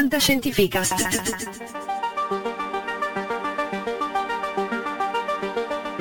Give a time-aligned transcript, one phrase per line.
[0.00, 0.96] Fantascientificast.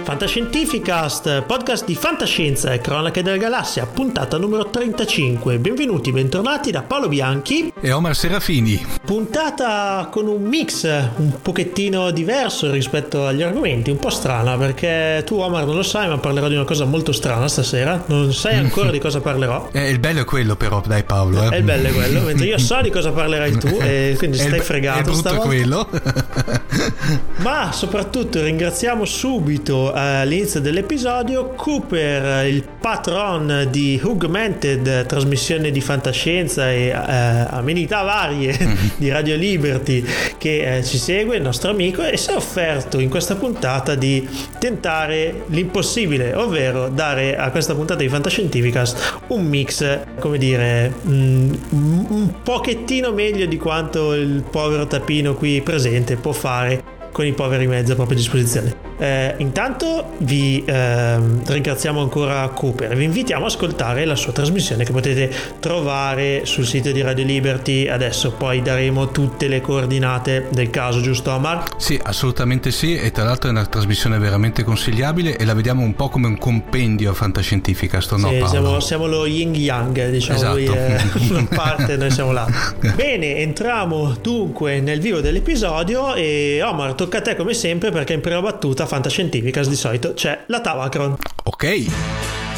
[0.09, 5.59] Fantascientificast, podcast di fantascienza e cronache della galassia, puntata numero 35.
[5.59, 8.83] Benvenuti, bentornati da Paolo Bianchi e Omar Serafini.
[9.05, 10.83] Puntata con un mix
[11.17, 16.07] un pochettino diverso rispetto agli argomenti, un po' strana perché tu Omar non lo sai
[16.07, 19.69] ma parlerò di una cosa molto strana stasera, non sai ancora di cosa parlerò.
[19.71, 21.43] Eh, il bello è quello però, dai Paolo.
[21.43, 21.49] Eh.
[21.49, 24.57] È il bello è quello, mentre io so di cosa parlerai tu e quindi stai
[24.57, 24.99] il, fregato.
[25.01, 25.45] È brutto stavolta.
[25.45, 25.87] quello.
[27.41, 36.87] ma soprattutto ringraziamo subito all'inizio dell'episodio Cooper, il patron di Augmented, trasmissione di fantascienza e
[36.87, 38.57] eh, amenità varie
[38.97, 40.03] di Radio Liberty
[40.37, 44.27] che eh, ci segue, il nostro amico, e si è offerto in questa puntata di
[44.57, 52.33] tentare l'impossibile, ovvero dare a questa puntata di Fantascientificast un mix, come dire, mm, un
[52.41, 57.91] pochettino meglio di quanto il povero tapino qui presente può fare con i poveri mezzi
[57.91, 58.73] a propria disposizione.
[58.97, 64.85] Eh, intanto vi eh, ringraziamo ancora Cooper e vi invitiamo ad ascoltare la sua trasmissione
[64.85, 67.89] che potete trovare sul sito di Radio Liberty.
[67.89, 71.65] Adesso poi daremo tutte le coordinate del caso, giusto Omar?
[71.75, 75.95] Sì, assolutamente sì e tra l'altro è una trasmissione veramente consigliabile e la vediamo un
[75.95, 78.43] po' come un compendio fantascientifica, sto no sì?
[78.47, 80.55] Siamo, siamo lo yin yang, diciamo, esatto.
[80.55, 82.47] lui è una parte noi siamo là.
[82.95, 88.21] Bene, entriamo dunque nel vivo dell'episodio e Omar, tocca a te come sempre perché in
[88.21, 91.17] prima battuta Fantascientificas di solito c'è la Tavacron.
[91.43, 92.48] Ok.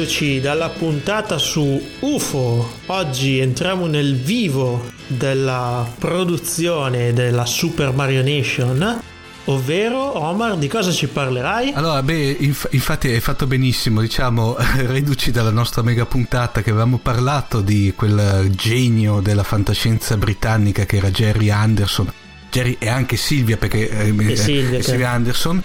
[0.00, 8.98] Reduci dalla puntata su UFO, oggi entriamo nel vivo della produzione della Super Mario Nation.
[9.44, 11.72] Ovvero, Omar, di cosa ci parlerai?
[11.74, 14.56] Allora, beh, inf- infatti hai fatto benissimo, diciamo,
[14.86, 20.96] reduci dalla nostra mega puntata che avevamo parlato di quel genio della fantascienza britannica che
[20.96, 22.10] era Jerry Anderson.
[22.50, 25.62] Jerry e anche Silvia, perché e Silvia, eh, Silvia Anderson.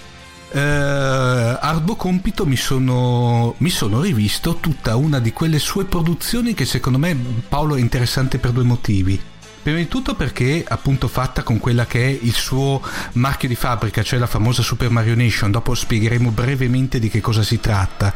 [0.56, 0.58] Uh,
[1.60, 6.96] arduo compito mi sono, mi sono rivisto tutta una di quelle sue produzioni che secondo
[6.96, 7.14] me
[7.46, 9.20] Paolo è interessante per due motivi.
[9.62, 12.80] Prima di tutto perché appunto fatta con quella che è il suo
[13.12, 17.42] marchio di fabbrica, cioè la famosa Super Mario Nation, dopo spiegheremo brevemente di che cosa
[17.42, 18.14] si tratta.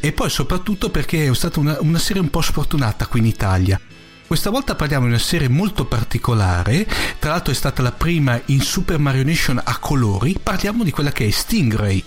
[0.00, 3.80] E poi soprattutto perché è stata una, una serie un po' sfortunata qui in Italia.
[4.26, 6.84] Questa volta parliamo di una serie molto particolare,
[7.20, 11.12] tra l'altro è stata la prima in Super Mario Nation a colori, parliamo di quella
[11.12, 12.02] che è Stingray.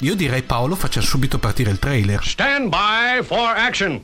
[0.00, 2.24] Io direi Paolo faccia subito partire il trailer.
[2.24, 4.02] Stand by for action.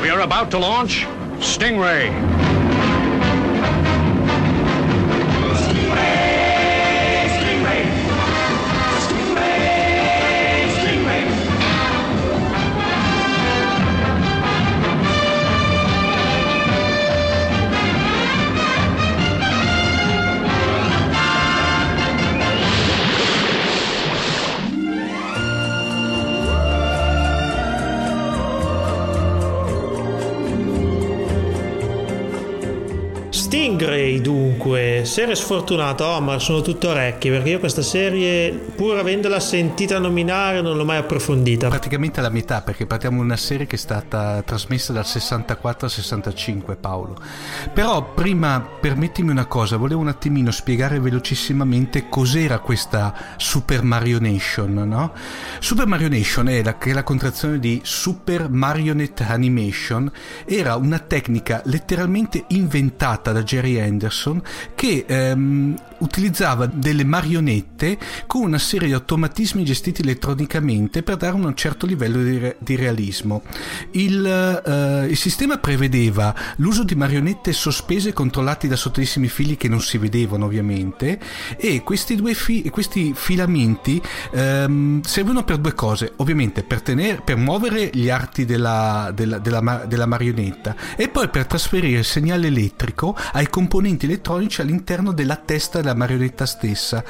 [0.00, 1.06] We are about to launch
[1.38, 2.47] Stingray.
[35.18, 40.76] Serie sfortunata Omar, sono tutto orecchi perché io questa serie pur avendola sentita nominare non
[40.76, 41.66] l'ho mai approfondita.
[41.66, 45.90] Praticamente la metà perché parliamo di una serie che è stata trasmessa dal 64 al
[45.92, 47.20] 65 Paolo.
[47.74, 54.72] Però prima permettimi una cosa, volevo un attimino spiegare velocissimamente cos'era questa Super Mario Nation,
[54.72, 55.12] no?
[55.58, 60.12] Super Mario Nation è la, è la contrazione di Super Marionette Animation,
[60.44, 64.40] era una tecnica letteralmente inventata da Jerry Anderson
[64.76, 71.54] che ehm, utilizzava delle marionette con una serie di automatismi gestiti elettronicamente per dare un
[71.54, 73.42] certo livello di, re- di realismo.
[73.92, 79.80] Il, eh, il, sistema prevedeva l'uso di marionette sospese controllate da sottilissimi fili che non
[79.80, 81.18] si vedevano ovviamente
[81.56, 84.00] e questi due fi- questi filamenti
[84.32, 89.84] ehm, servono per due cose, ovviamente per, tenere, per muovere gli arti della, della, della,
[89.86, 95.80] della marionetta e poi per trasferire il segnale elettrico ai componenti elettronici all'interno della testa
[95.88, 97.02] della marionetta stessa.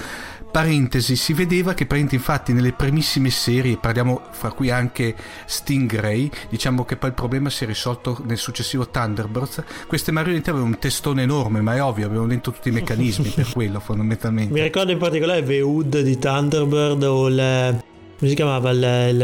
[0.50, 5.14] parentesi, si vedeva che infatti nelle primissime serie, parliamo fra cui anche
[5.44, 10.72] Stingray, diciamo che poi il problema si è risolto nel successivo Thunderbirds, queste marionette avevano
[10.72, 14.52] un testone enorme, ma è ovvio, avevano dentro tutti i meccanismi per quello fondamentalmente.
[14.52, 17.84] Mi ricordo in particolare The Hood di Thunderbird o le
[18.18, 19.20] come si chiamava il, il,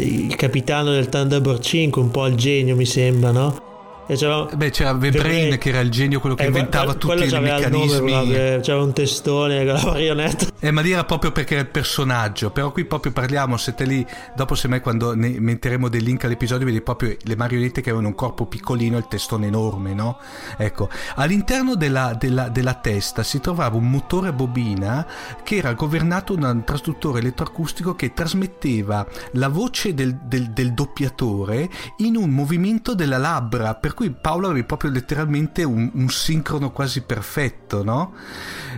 [0.00, 3.67] il, il, capitano del Thunderbird 5 un po' il genio mi sembra no?
[4.16, 7.40] C'era, Beh, c'era The Brain che era il genio, quello che eh, inventava tutti i
[7.40, 8.10] meccanismi.
[8.10, 10.46] Nome, c'era un testone con la marionetta.
[10.58, 12.50] Eh, ma lì era proprio perché era il personaggio.
[12.50, 16.80] Però qui proprio parliamo, siete lì, dopo semmai quando ne metteremo dei link all'episodio, vedi
[16.80, 20.18] proprio le marionette che avevano un corpo piccolino e il testone enorme, no?
[20.56, 25.06] Ecco, all'interno della, della, della testa si trovava un motore a bobina
[25.44, 31.68] che era governato da un trasduttore elettroacustico che trasmetteva la voce del, del, del doppiatore
[31.98, 37.00] in un movimento della labbra, per cui Paolo avevi proprio letteralmente un, un sincrono quasi
[37.00, 38.14] perfetto, no?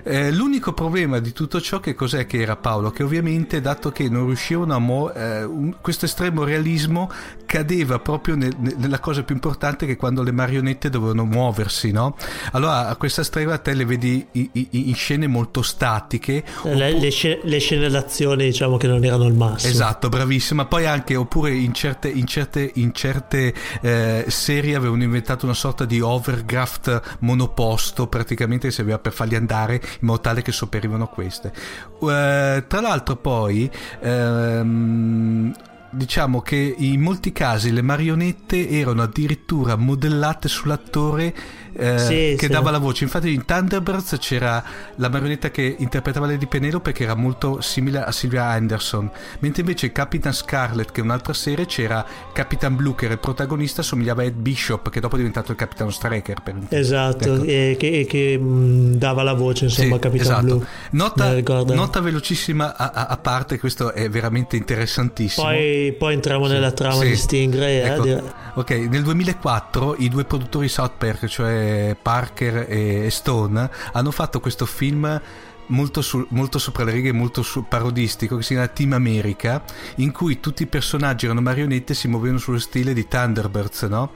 [0.03, 2.91] Eh, l'unico problema di tutto ciò che cos'è che era Paolo?
[2.91, 7.11] Che ovviamente, dato che non riuscivano a mo- eh, un, questo estremo realismo
[7.45, 12.17] cadeva proprio nel, nella cosa più importante che quando le marionette dovevano muoversi, no?
[12.53, 14.27] Allora a questa stregua te le vedi
[14.71, 16.43] in, scene molto statiche.
[16.63, 19.71] Le, le, scene, le, scene, d'azione diciamo che non erano il massimo.
[19.71, 20.65] Esatto, bravissima.
[20.65, 23.53] Poi anche, oppure in certe, in certe, in certe
[23.83, 29.75] eh, serie avevano inventato una sorta di overgraft monoposto praticamente che serviva per farli andare
[29.75, 31.53] in modo tale che sopperivano queste.
[31.99, 33.71] Uh, tra l'altro poi
[34.01, 35.53] um,
[35.91, 41.35] diciamo che in molti casi le marionette erano addirittura modellate sull'attore
[41.73, 42.49] eh, sì, che sì.
[42.49, 43.05] dava la voce.
[43.05, 44.63] Infatti in Thunderbirds c'era
[44.97, 49.87] la marionetta che interpretava Lady Penelope che era molto simile a Sylvia Anderson, mentre invece
[49.87, 54.23] in Capitan Scarlet, che è un'altra serie, c'era Capitan Blue che era il protagonista, somigliava
[54.23, 56.43] a Ed Bishop che dopo è diventato il Capitano Striker.
[56.43, 57.45] Per esatto, ecco.
[57.45, 60.57] e che, che mh, dava la voce insomma sì, a Capitan esatto.
[60.57, 60.67] Blue.
[60.91, 61.41] Nota,
[61.75, 65.47] nota velocissima a, a, a, parte, questo è veramente interessantissimo.
[65.47, 67.75] Poi, poi entriamo nella trama di Stingray.
[67.75, 68.05] Eh, ecco.
[68.05, 68.23] Eh,
[68.61, 74.67] ok, nel 2004 i due produttori South Park, cioè Parker e Stone hanno fatto questo
[74.67, 75.21] film
[75.71, 79.63] molto, su, molto sopra le righe, molto su, parodistico, che si chiama Team America,
[79.97, 84.13] in cui tutti i personaggi erano marionette e si muovevano sullo stile di Thunderbirds, no?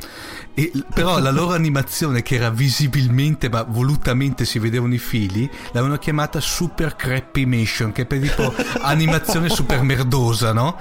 [0.55, 5.99] E, però la loro animazione, che era visibilmente, ma volutamente si vedevano i fili, l'avevano
[5.99, 10.79] chiamata Super Crappy Mission, che è per tipo animazione super merdosa, no?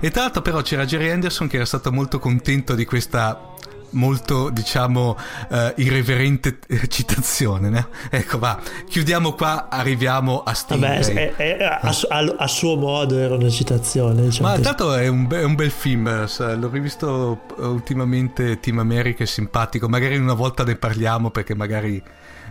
[0.00, 3.50] E tra l'altro però c'era Jerry Anderson che era stato molto contento di questa
[3.92, 5.16] molto diciamo
[5.48, 7.86] uh, irreverente eh, citazione né?
[8.10, 8.58] ecco va.
[8.88, 13.48] Chiudiamo qua arriviamo a Stingray Vabbè, è, è, a, a, a, suo modo era una
[13.48, 19.22] citazione diciamo ma tanto è un, è un bel film l'ho rivisto ultimamente Team America
[19.22, 19.88] è simpatico.
[19.88, 22.02] Magari una volta ne parliamo perché magari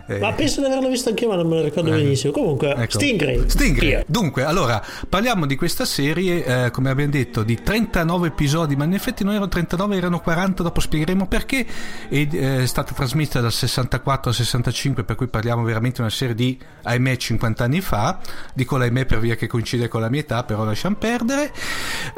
[0.06, 2.32] eh, ma penso di averlo visto anche io, ma non me lo ricordo eh, benissimo.
[2.32, 2.98] Comunque, ecco.
[2.98, 3.48] Stingray.
[3.48, 3.88] Stingray.
[3.88, 4.04] Yeah.
[4.06, 8.94] Dunque, allora, parliamo di questa serie, eh, come abbiamo detto, di 39 episodi, ma in
[8.94, 11.66] effetti non erano 39, erano 40, dopo spiegheremo perché.
[12.08, 12.28] Eh,
[12.62, 16.58] è stata trasmessa dal 64 al 65, per cui parliamo veramente di una serie di,
[16.82, 18.18] ahimè, 50 anni fa.
[18.54, 21.52] Dico l'ahimè per via che coincide con la mia età, però lasciamo perdere.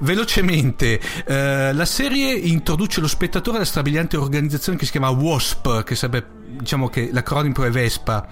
[0.01, 5.95] Velocemente, eh, la serie introduce lo spettatore alla strabiliante organizzazione che si chiama WASP, che
[5.95, 8.27] sarebbe diciamo che l'acronimo è Vespa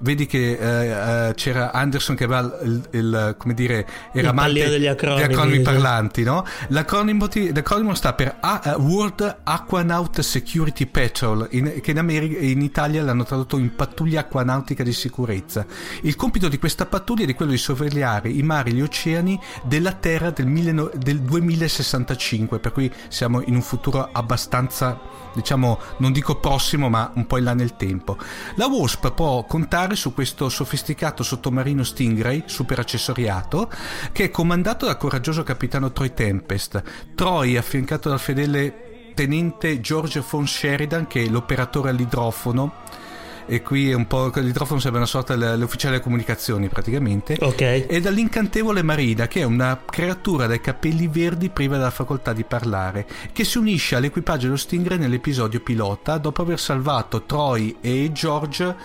[0.00, 4.86] vedi che eh, eh, c'era Anderson che aveva il, il come dire era amante degli
[4.86, 6.44] acronimi, degli acronimi parlanti no?
[6.68, 12.62] l'acronimo, l'acronimo, sta per A, uh, World Aquanaut Security Patrol in, che in, America, in
[12.62, 15.66] Italia l'hanno tradotto in pattuglia acquanautica di sicurezza.
[16.02, 19.92] Il compito di questa pattuglia è quello di sorvegliare i mari e gli oceani della
[19.92, 26.36] Terra del, mille, del 2065 per cui siamo in un futuro abbastanza diciamo non dico
[26.36, 28.16] prossimo ma un po' in là nel tempo.
[28.56, 33.70] La WASP può contare su questo sofisticato sottomarino Stingray, super accessoriato,
[34.10, 36.82] che è comandato dal coraggioso capitano Troy Tempest.
[37.14, 43.02] Troy, affiancato dal fedele tenente George von Sheridan, che è l'operatore all'idrofono
[43.46, 47.36] e qui è un po' l'idrofono sembra una sorta dell'ufficiale delle comunicazioni praticamente.
[47.40, 47.60] Ok.
[47.60, 53.06] E dall'incantevole Marina che è una creatura dai capelli verdi priva della facoltà di parlare
[53.32, 58.76] che si unisce all'equipaggio dello Stingray nell'episodio pilota dopo aver salvato Troy e George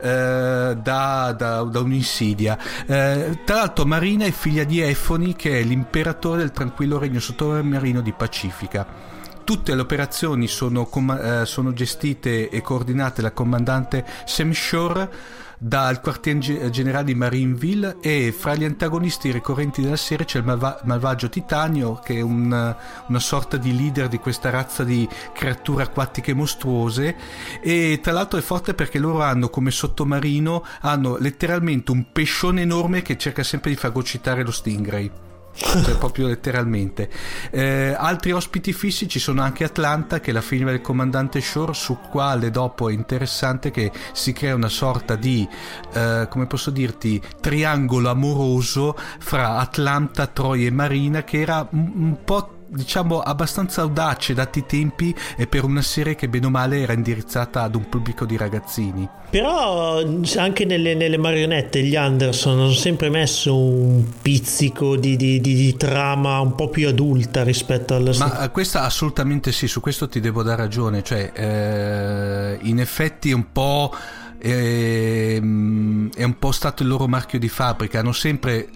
[0.00, 2.58] eh, da, da, da, un'insidia.
[2.86, 8.00] Eh, tra l'altro Marina è figlia di Effoni che è l'imperatore del tranquillo regno sottomarino
[8.00, 9.12] di Pacifica
[9.44, 15.10] Tutte le operazioni sono, com- eh, sono gestite e coordinate dal comandante Sam Shore
[15.58, 20.80] dal quartier generale di Marineville e fra gli antagonisti ricorrenti della serie c'è il malva-
[20.84, 26.34] malvagio Titanio che è un, una sorta di leader di questa razza di creature acquatiche
[26.34, 27.16] mostruose
[27.62, 33.02] e tra l'altro è forte perché loro hanno come sottomarino hanno letteralmente un pescione enorme
[33.02, 35.10] che cerca sempre di fagocitare lo stingray
[35.54, 37.08] cioè proprio letteralmente.
[37.50, 41.74] Eh, altri ospiti fissi ci sono anche Atlanta, che è la figlia del comandante Shore,
[41.74, 45.48] su quale dopo è interessante che si crea una sorta di,
[45.92, 52.53] eh, come posso dirti, triangolo amoroso fra Atlanta, Troia e Marina, che era un po'
[52.74, 56.92] diciamo abbastanza audace dati i tempi e per una serie che bene o male era
[56.92, 59.08] indirizzata ad un pubblico di ragazzini.
[59.30, 60.02] Però
[60.36, 65.76] anche nelle, nelle marionette gli Anderson hanno sempre messo un pizzico di, di, di, di
[65.76, 68.12] trama un po' più adulta rispetto alla...
[68.18, 73.34] Ma questa assolutamente sì, su questo ti devo dare ragione, cioè eh, in effetti è
[73.34, 73.94] un po'...
[74.46, 78.68] Eh, è un po' stato il loro marchio di fabbrica, hanno sempre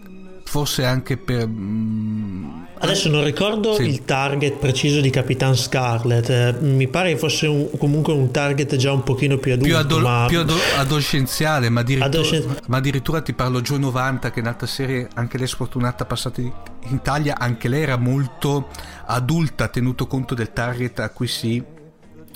[0.49, 1.47] forse anche per...
[1.47, 3.83] Mm, Adesso non ricordo sì.
[3.83, 8.77] il target preciso di Capitan Scarlet, eh, mi pare che fosse un, comunque un target
[8.77, 9.69] già un pochino più adulto.
[9.69, 10.25] Più, adol- ma...
[10.27, 12.57] più ado- adolescenziale, ma addirittura, Adolescen...
[12.67, 16.53] ma addirittura, ti parlo giù 90 che in altra serie anche lei sfortunata passata in
[16.89, 18.69] Italia, anche lei era molto
[19.05, 21.63] adulta tenuto conto del target a cui si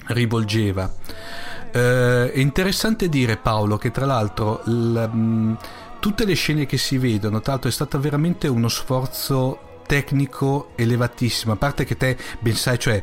[0.08, 0.92] rivolgeva.
[1.72, 4.60] Eh, è interessante dire Paolo che tra l'altro...
[4.66, 5.54] L, mm,
[6.02, 11.52] tutte le scene che si vedono, tra l'altro è stato veramente uno sforzo tecnico elevatissimo,
[11.52, 13.00] a parte che te ben sai, cioè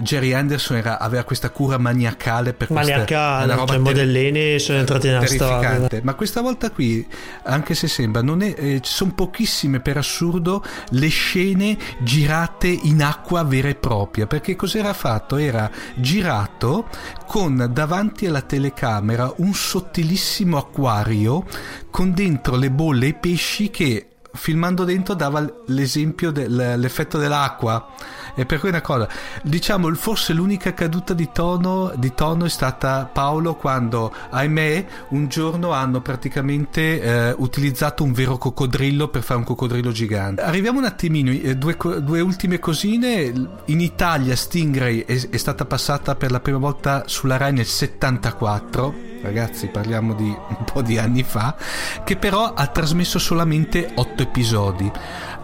[0.00, 4.78] Jerry Anderson era, aveva questa cura maniacale per maniacale, questa, roba cioè, ter- modellini sono
[4.78, 7.06] entrati nella storia ma questa volta qui
[7.44, 13.02] anche se sembra non è, eh, ci sono pochissime per assurdo le scene girate in
[13.02, 15.36] acqua vera e propria perché cos'era fatto?
[15.36, 16.88] era girato
[17.26, 21.44] con davanti alla telecamera un sottilissimo acquario
[21.90, 27.88] con dentro le bolle e i pesci che filmando dentro dava l'esempio dell'effetto dell'acqua
[28.34, 29.08] e per cui una cosa,
[29.42, 35.70] diciamo, forse l'unica caduta di tono, di tono è stata Paolo quando, ahimè, un giorno
[35.70, 40.42] hanno praticamente eh, utilizzato un vero coccodrillo per fare un coccodrillo gigante.
[40.42, 43.32] Arriviamo un attimino, eh, due, due, ultime cosine.
[43.66, 49.13] In Italia Stingray è, è stata passata per la prima volta sulla Rai nel 74
[49.24, 51.56] ragazzi parliamo di un po' di anni fa,
[52.04, 54.90] che però ha trasmesso solamente 8 episodi.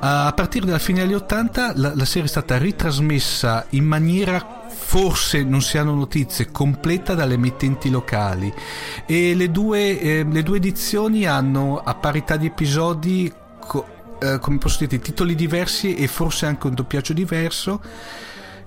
[0.03, 5.43] A partire dalla fine degli 80 la, la serie è stata ritrasmessa in maniera forse
[5.43, 8.53] non si hanno notizie, completa dalle emittenti locali
[9.07, 13.87] e le due, eh, le due edizioni hanno a parità di episodi, co,
[14.21, 17.81] eh, come posso dire, titoli diversi e forse anche un doppiaggio diverso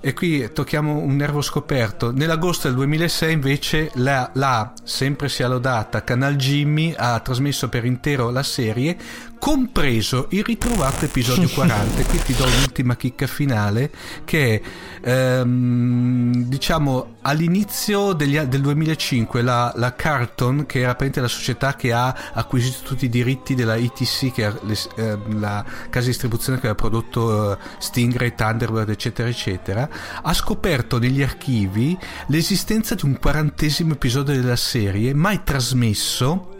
[0.06, 2.12] e qui tocchiamo un nervo scoperto.
[2.12, 8.28] Nell'agosto del 2006 invece la, la sempre sia lodata Canal Jimmy ha trasmesso per intero
[8.28, 8.98] la serie
[9.44, 12.02] compreso il ritrovato episodio 40.
[12.04, 13.90] Qui ti do l'ultima chicca finale
[14.24, 14.62] che
[15.02, 21.92] è, ehm, diciamo, all'inizio degli, del 2005 la, la, Carton, che era la società che
[21.92, 26.58] ha acquisito tutti i diritti della ETC, che è le, eh, la casa di distribuzione
[26.58, 29.86] che aveva prodotto eh, Stingray, Thunderbird, eccetera, eccetera,
[30.22, 31.94] ha scoperto negli archivi
[32.28, 36.53] l'esistenza di un quarantesimo episodio della serie mai trasmesso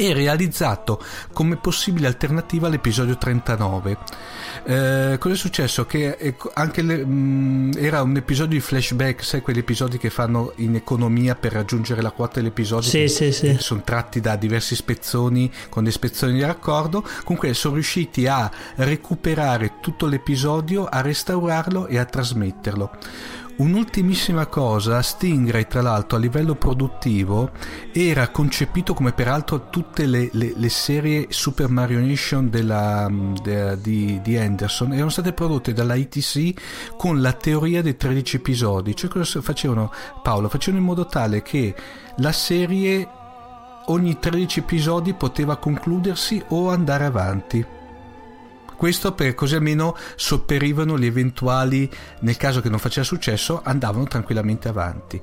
[0.00, 0.98] e realizzato
[1.34, 3.98] come possibile alternativa all'episodio 39.
[4.64, 5.84] Eh, cosa è successo?
[5.84, 10.08] Che eh, anche le, mh, mm, era un episodio di flashback, sai quegli episodi che
[10.08, 12.88] fanno in economia per raggiungere la quota dell'episodio?
[12.88, 13.56] Sì, sì, sì.
[13.58, 17.06] Sono tratti da diversi spezzoni con dei spezzoni di raccordo.
[17.24, 22.90] Comunque sono riusciti a recuperare tutto l'episodio, a restaurarlo e a trasmetterlo.
[23.60, 27.50] Un'ultimissima cosa, Stingray tra l'altro a livello produttivo
[27.92, 33.06] era concepito come peraltro tutte le, le, le serie Super Mario Nation della,
[33.42, 38.96] de, di, di, Anderson erano state prodotte dalla ITC con la teoria dei 13 episodi,
[38.96, 40.48] cioè cosa facevano Paolo?
[40.48, 41.74] Facevano in modo tale che
[42.16, 43.06] la serie
[43.88, 47.78] ogni 13 episodi poteva concludersi o andare avanti
[48.80, 51.86] questo per così almeno sopperivano gli eventuali,
[52.20, 55.20] nel caso che non faceva successo, andavano tranquillamente avanti.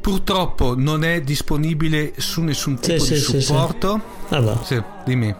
[0.00, 4.00] Purtroppo non è disponibile su nessun tipo sì, di sì, supporto.
[4.28, 4.62] Sì, allora.
[4.62, 5.34] sì, dimmi.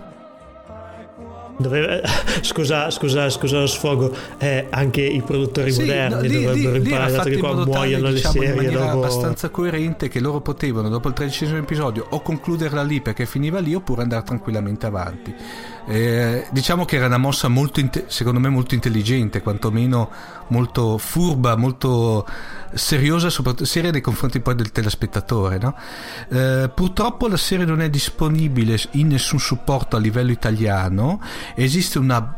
[1.57, 2.01] Doveva,
[2.43, 6.79] scusa, scusa, scusa lo sfogo, eh, anche i produttori sì, moderni no, lì, dovrebbero lì,
[6.79, 9.05] imparare, dato che qua muoiono le diciamo, serie in maniera dopo...
[9.05, 13.73] abbastanza coerente che loro potevano dopo il tredicesimo episodio o concluderla lì perché finiva lì
[13.73, 15.35] oppure andare tranquillamente avanti
[15.87, 20.11] Eh, diciamo che era una mossa molto, secondo me, molto intelligente, quantomeno
[20.49, 22.27] molto furba, molto
[22.75, 25.59] seriosa, soprattutto seria nei confronti poi del telespettatore.
[25.59, 25.75] No?
[26.29, 31.21] Eh, purtroppo la serie non è disponibile in nessun supporto a livello italiano,
[31.55, 32.37] esiste una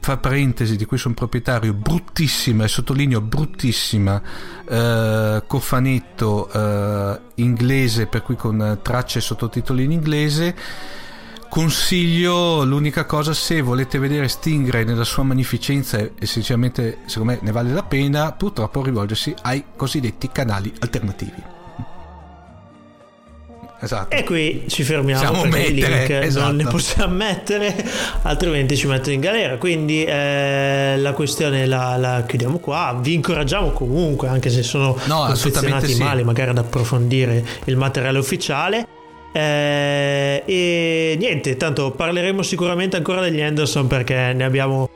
[0.00, 4.22] fra parentesi di cui sono proprietario bruttissima e sottolineo bruttissima
[4.66, 10.56] eh, cofanetto eh, inglese per cui con tracce e sottotitoli in inglese
[11.48, 17.52] consiglio l'unica cosa se volete vedere Stingray nella sua magnificenza e sinceramente secondo me ne
[17.52, 21.56] vale la pena purtroppo rivolgersi ai cosiddetti canali alternativi
[23.80, 24.16] Esatto.
[24.16, 26.46] E qui ci fermiamo Siamo perché mettere, i link esatto.
[26.46, 27.84] non ne possiamo mettere,
[28.22, 29.56] altrimenti ci mettono in galera.
[29.56, 32.98] Quindi eh, la questione la, la, chiudiamo qua.
[33.00, 36.02] Vi incoraggiamo comunque, anche se sono no, confezionati sì.
[36.02, 38.86] male, magari ad approfondire il materiale ufficiale.
[39.32, 44.88] Eh, e niente, tanto parleremo sicuramente ancora degli Anderson perché ne abbiamo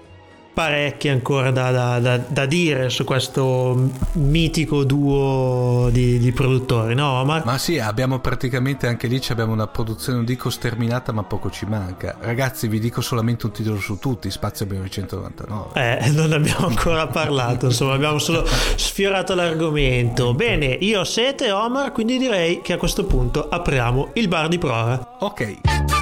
[0.52, 7.20] parecchi ancora da, da, da, da, dire su questo mitico duo di, di produttori, no
[7.20, 7.44] Omar?
[7.44, 11.64] Ma sì, abbiamo praticamente anche lì abbiamo una produzione, non dico sterminata, ma poco ci
[11.64, 12.16] manca.
[12.20, 16.06] Ragazzi, vi dico solamente un titolo su tutti, Spazio 1999.
[16.06, 18.44] Eh, non abbiamo ancora parlato, insomma, abbiamo solo
[18.76, 20.34] sfiorato l'argomento.
[20.34, 24.58] Bene, io ho sete, Omar, quindi direi che a questo punto apriamo il bar di
[24.58, 25.16] prova.
[25.20, 26.01] Ok.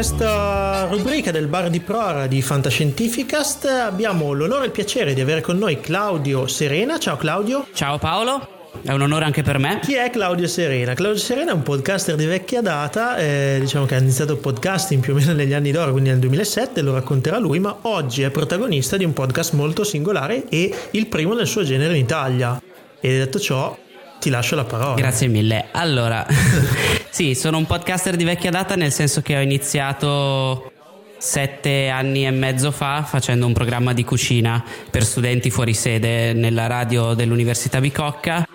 [0.00, 5.42] Questa rubrica del bar di prora di Fantascientificast abbiamo l'onore e il piacere di avere
[5.42, 6.98] con noi Claudio Serena.
[6.98, 7.66] Ciao Claudio.
[7.74, 8.70] Ciao Paolo.
[8.82, 9.78] È un onore anche per me.
[9.82, 10.94] Chi è Claudio Serena?
[10.94, 15.02] Claudio Serena è un podcaster di vecchia data, eh, diciamo che ha iniziato il podcasting
[15.02, 18.30] più o meno negli anni d'oro, quindi nel 2007, lo racconterà lui, ma oggi è
[18.30, 22.58] protagonista di un podcast molto singolare e il primo nel suo genere in Italia.
[22.98, 23.76] E detto ciò,
[24.20, 24.94] ti lascio la parola.
[24.94, 25.66] Grazie mille.
[25.72, 26.24] Allora,
[27.10, 30.70] sì, sono un podcaster di vecchia data nel senso che ho iniziato
[31.18, 36.66] sette anni e mezzo fa facendo un programma di cucina per studenti fuori sede nella
[36.66, 38.46] radio dell'Università Bicocca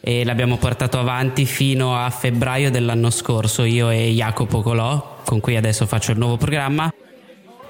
[0.00, 5.56] e l'abbiamo portato avanti fino a febbraio dell'anno scorso io e Jacopo Colò con cui
[5.56, 6.92] adesso faccio il nuovo programma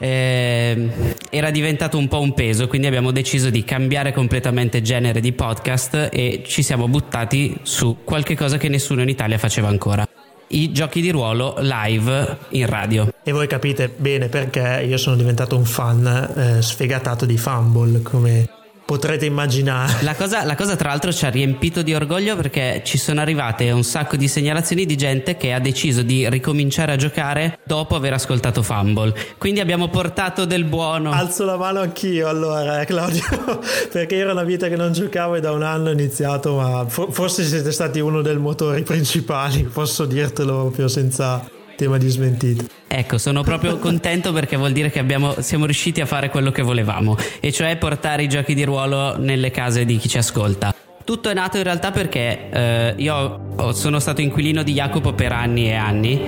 [0.03, 0.89] eh,
[1.29, 6.09] era diventato un po' un peso, quindi abbiamo deciso di cambiare completamente genere di podcast
[6.11, 10.09] e ci siamo buttati su qualche cosa che nessuno in Italia faceva ancora.
[10.49, 13.13] I giochi di ruolo live in radio.
[13.23, 18.49] E voi capite bene perché io sono diventato un fan eh, sfegatato di Fumble, come
[18.91, 20.03] potrete immaginare.
[20.03, 23.71] La cosa, la cosa, tra l'altro ci ha riempito di orgoglio perché ci sono arrivate
[23.71, 28.15] un sacco di segnalazioni di gente che ha deciso di ricominciare a giocare dopo aver
[28.15, 29.15] ascoltato Fumble.
[29.39, 31.13] Quindi abbiamo portato del buono.
[31.13, 33.23] Alzo la mano anch'io allora, eh, Claudio,
[33.93, 37.45] perché era una vita che non giocavo e da un anno ho iniziato, ma forse
[37.45, 42.65] siete stati uno dei motori principali, posso dirtelo proprio senza tema di smentita.
[42.87, 46.61] Ecco, sono proprio contento perché vuol dire che abbiamo, siamo riusciti a fare quello che
[46.61, 50.75] volevamo, e cioè portare i giochi di ruolo nelle case di chi ci ascolta.
[51.03, 55.69] Tutto è nato in realtà perché eh, io sono stato inquilino di Jacopo per anni
[55.69, 56.21] e anni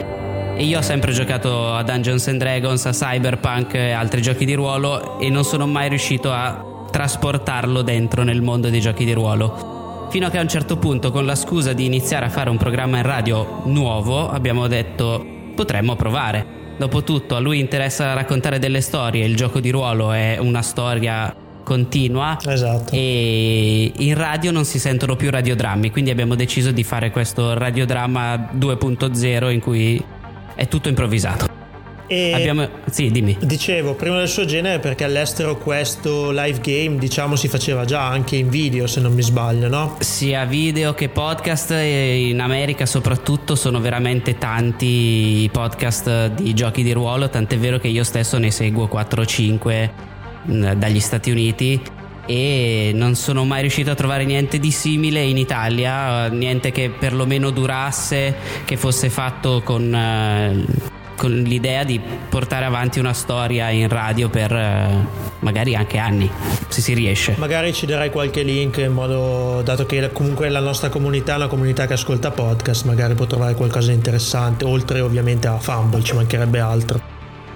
[0.57, 4.55] e io ho sempre giocato a Dungeons and Dragons, a Cyberpunk e altri giochi di
[4.55, 10.09] ruolo e non sono mai riuscito a trasportarlo dentro nel mondo dei giochi di ruolo.
[10.11, 12.57] Fino a che a un certo punto, con la scusa di iniziare a fare un
[12.57, 16.61] programma in radio nuovo, abbiamo detto potremmo provare.
[16.77, 22.39] Dopotutto a lui interessa raccontare delle storie, il gioco di ruolo è una storia continua
[22.45, 22.93] esatto.
[22.93, 28.51] e in radio non si sentono più radiodrammi, quindi abbiamo deciso di fare questo radiodramma
[28.59, 30.03] 2.0 in cui
[30.55, 31.52] è tutto improvvisato.
[32.13, 32.69] E Abbiamo...
[32.91, 33.39] Sì, dimmi.
[33.41, 38.37] Dicevo, prima del suo genere perché all'estero questo live game, diciamo, si faceva già anche
[38.37, 39.97] in video, se non mi sbaglio, no?
[40.01, 46.83] Sia video che podcast, e in America soprattutto sono veramente tanti i podcast di giochi
[46.83, 49.91] di ruolo, tant'è vero che io stesso ne seguo 4-5
[50.51, 51.81] mm, dagli Stati Uniti
[52.27, 57.49] e non sono mai riuscito a trovare niente di simile in Italia, niente che perlomeno
[57.49, 64.29] durasse, che fosse fatto con eh, con l'idea di portare avanti una storia in radio
[64.29, 65.07] per eh,
[65.41, 66.31] magari anche anni,
[66.69, 67.35] se si riesce.
[67.39, 71.47] Magari ci darai qualche link in modo, dato che comunque la nostra comunità è una
[71.47, 76.15] comunità che ascolta podcast, magari può trovare qualcosa di interessante, oltre ovviamente a Fumble, ci
[76.15, 77.13] mancherebbe altro.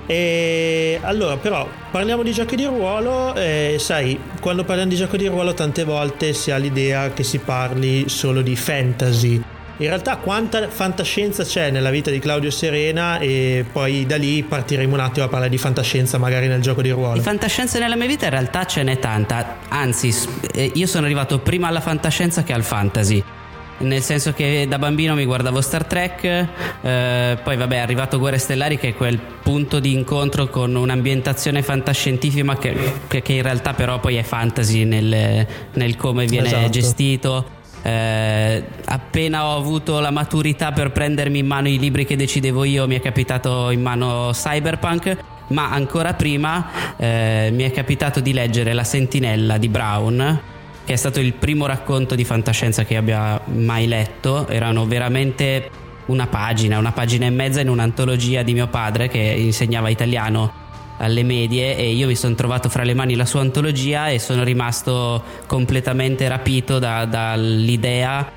[0.06, 3.34] E allora, però, parliamo di giochi di ruolo.
[3.34, 7.38] E sai, quando parliamo di giochi di ruolo, tante volte si ha l'idea che si
[7.38, 9.42] parli solo di fantasy
[9.78, 14.94] in realtà quanta fantascienza c'è nella vita di Claudio Serena e poi da lì partiremo
[14.94, 17.14] un attimo a parlare di fantascienza magari nel gioco di ruolo.
[17.14, 20.14] Di fantascienza nella mia vita in realtà ce n'è tanta, anzi
[20.54, 23.22] eh, io sono arrivato prima alla fantascienza che al fantasy
[23.78, 28.38] nel senso che da bambino mi guardavo Star Trek, eh, poi vabbè è arrivato Guerre
[28.38, 32.74] Stellari che è quel punto di incontro con un'ambientazione fantascientifica che,
[33.06, 36.70] che in realtà però poi è fantasy nel, nel come viene esatto.
[36.70, 37.55] gestito.
[37.86, 42.88] Eh, appena ho avuto la maturità per prendermi in mano i libri che decidevo io
[42.88, 45.16] mi è capitato in mano Cyberpunk
[45.50, 50.40] ma ancora prima eh, mi è capitato di leggere La Sentinella di Brown
[50.84, 54.46] che è stato il primo racconto di fantascienza che abbia mai letto.
[54.46, 55.68] Erano veramente
[56.06, 60.64] una pagina, una pagina e mezza in un'antologia di mio padre che insegnava italiano
[60.98, 64.44] alle medie e io mi sono trovato fra le mani la sua antologia e sono
[64.44, 68.30] rimasto completamente rapito da, dall'idea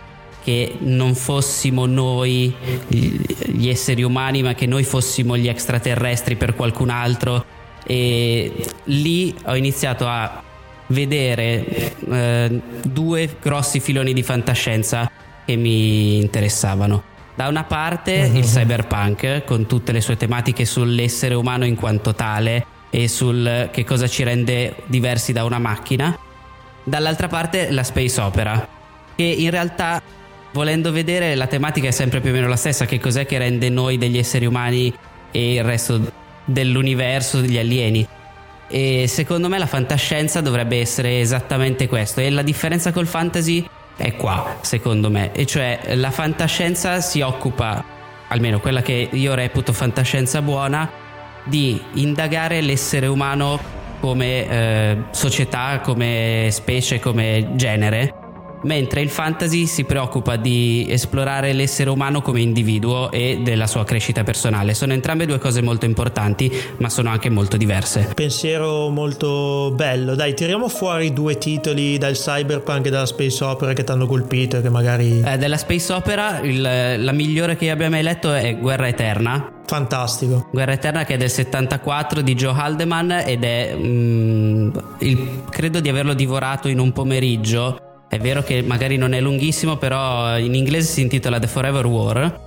[0.43, 2.53] che non fossimo noi
[2.87, 7.45] gli esseri umani ma che noi fossimo gli extraterrestri per qualcun altro
[7.85, 8.53] e
[8.85, 10.43] lì ho iniziato a
[10.87, 15.09] vedere eh, due grossi filoni di fantascienza
[15.45, 17.03] che mi interessavano.
[17.39, 22.65] Da una parte il cyberpunk con tutte le sue tematiche sull'essere umano in quanto tale
[22.89, 26.19] e sul che cosa ci rende diversi da una macchina.
[26.83, 28.67] Dall'altra parte la space opera,
[29.15, 30.01] che in realtà
[30.51, 33.69] volendo vedere la tematica è sempre più o meno la stessa, che cos'è che rende
[33.69, 34.93] noi degli esseri umani
[35.31, 36.11] e il resto
[36.43, 38.05] dell'universo degli alieni
[38.71, 43.67] e secondo me la fantascienza dovrebbe essere esattamente questo e la differenza col fantasy
[43.99, 45.31] è qua secondo me.
[45.33, 47.83] E cioè la fantascienza si occupa
[48.29, 50.89] almeno quella che io reputo fantascienza buona
[51.43, 53.59] di indagare l'essere umano
[53.99, 58.18] come eh, società, come specie, come genere
[58.63, 64.23] mentre il fantasy si preoccupa di esplorare l'essere umano come individuo e della sua crescita
[64.23, 64.73] personale.
[64.73, 68.11] Sono entrambe due cose molto importanti, ma sono anche molto diverse.
[68.13, 70.15] Pensiero molto bello.
[70.15, 74.57] Dai, tiriamo fuori due titoli dal cyberpunk e dalla space opera che ti hanno colpito
[74.57, 75.21] e che magari...
[75.21, 79.53] Eh, della space opera il, la migliore che abbia mai letto è Guerra Eterna.
[79.65, 80.47] Fantastico.
[80.51, 83.75] Guerra Eterna che è del 74 di Joe Haldeman ed è...
[83.75, 84.69] Mm,
[84.99, 89.77] il, credo di averlo divorato in un pomeriggio è vero che magari non è lunghissimo,
[89.77, 92.39] però in inglese si intitola The Forever War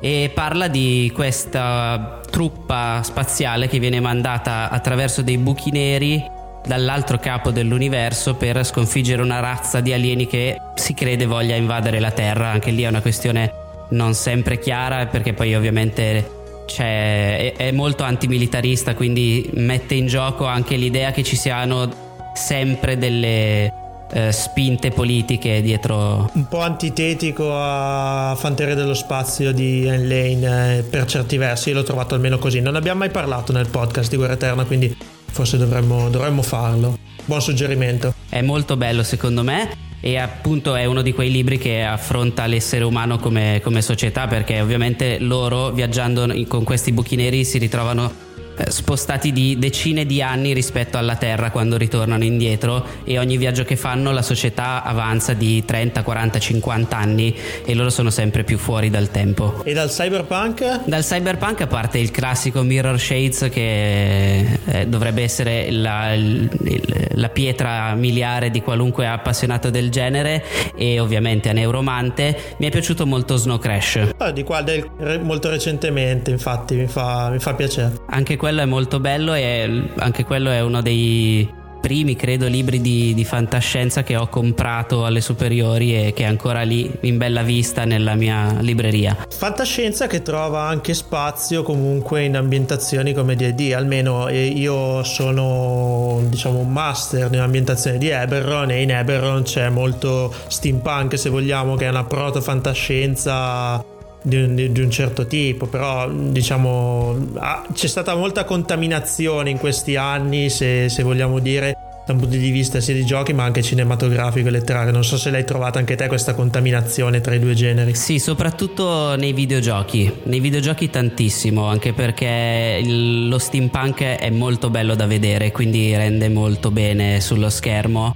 [0.00, 6.22] e parla di questa truppa spaziale che viene mandata attraverso dei buchi neri
[6.64, 12.10] dall'altro capo dell'universo per sconfiggere una razza di alieni che si crede voglia invadere la
[12.10, 12.50] Terra.
[12.50, 13.50] Anche lì è una questione
[13.90, 16.30] non sempre chiara perché poi ovviamente
[16.76, 23.86] è, è molto antimilitarista, quindi mette in gioco anche l'idea che ci siano sempre delle
[24.12, 26.30] eh, spinte politiche dietro.
[26.34, 31.82] Un po' antitetico a Fanteria dello Spazio di Anne Lane eh, per certi versi, l'ho
[31.82, 32.60] trovato almeno così.
[32.60, 34.96] Non abbiamo mai parlato nel podcast di Guerra Eterna, quindi
[35.30, 36.96] forse dovremmo, dovremmo farlo.
[37.24, 38.14] Buon suggerimento.
[38.28, 42.84] È molto bello secondo me e appunto è uno di quei libri che affronta l'essere
[42.84, 48.26] umano come, come società perché ovviamente loro viaggiando con questi buchi neri si ritrovano
[48.68, 53.76] spostati di decine di anni rispetto alla Terra quando ritornano indietro e ogni viaggio che
[53.76, 58.90] fanno la società avanza di 30, 40, 50 anni e loro sono sempre più fuori
[58.90, 59.62] dal tempo.
[59.64, 60.84] E dal cyberpunk?
[60.84, 67.94] Dal cyberpunk a parte il classico Mirror Shades che eh, dovrebbe essere la, la, pietra
[67.94, 70.44] miliare di qualunque appassionato del genere
[70.76, 74.14] e ovviamente a Neuromante mi è piaciuto molto Snow Crash.
[74.16, 74.88] Ah, di qua del,
[75.22, 77.92] molto recentemente infatti mi fa, mi fa piacere.
[78.06, 83.14] Anche quello è molto bello e anche quello è uno dei primi, credo, libri di,
[83.14, 87.84] di, fantascienza che ho comprato alle superiori e che è ancora lì in bella vista
[87.84, 89.16] nella mia libreria.
[89.28, 96.72] Fantascienza che trova anche spazio comunque in ambientazioni come D&D, almeno io sono diciamo un
[96.72, 102.04] master nell'ambientazione di Eberron e in Eberron c'è molto steampunk se vogliamo che è una
[102.04, 103.96] proto fantascienza
[104.28, 109.96] di un, di un, certo tipo, però diciamo ah, c'è stata molta contaminazione in questi
[109.96, 113.62] anni, se, se, vogliamo dire, da un punto di vista sia di giochi ma anche
[113.62, 114.92] cinematografico e letterario.
[114.92, 117.94] Non so se l'hai trovata anche te questa contaminazione tra i due generi.
[117.94, 124.94] Sì, soprattutto nei videogiochi, nei videogiochi tantissimo, anche perché il, lo steampunk è molto bello
[124.94, 128.14] da vedere, quindi rende molto bene sullo schermo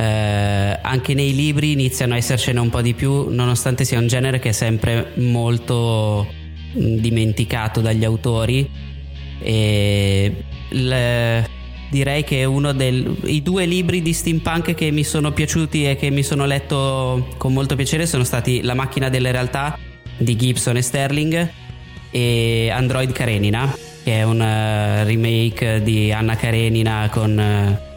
[0.00, 4.38] eh, anche nei libri iniziano a essercene un po' di più, nonostante sia un genere
[4.38, 6.26] che è sempre molto
[6.72, 8.68] dimenticato dagli autori.
[9.42, 11.48] E le,
[11.90, 16.22] direi che uno dei due libri di steampunk che mi sono piaciuti e che mi
[16.22, 19.78] sono letto con molto piacere sono stati La macchina delle realtà
[20.16, 21.50] di Gibson e Sterling
[22.10, 23.70] e Android Karenina,
[24.02, 27.89] che è un uh, remake di Anna Karenina con, uh,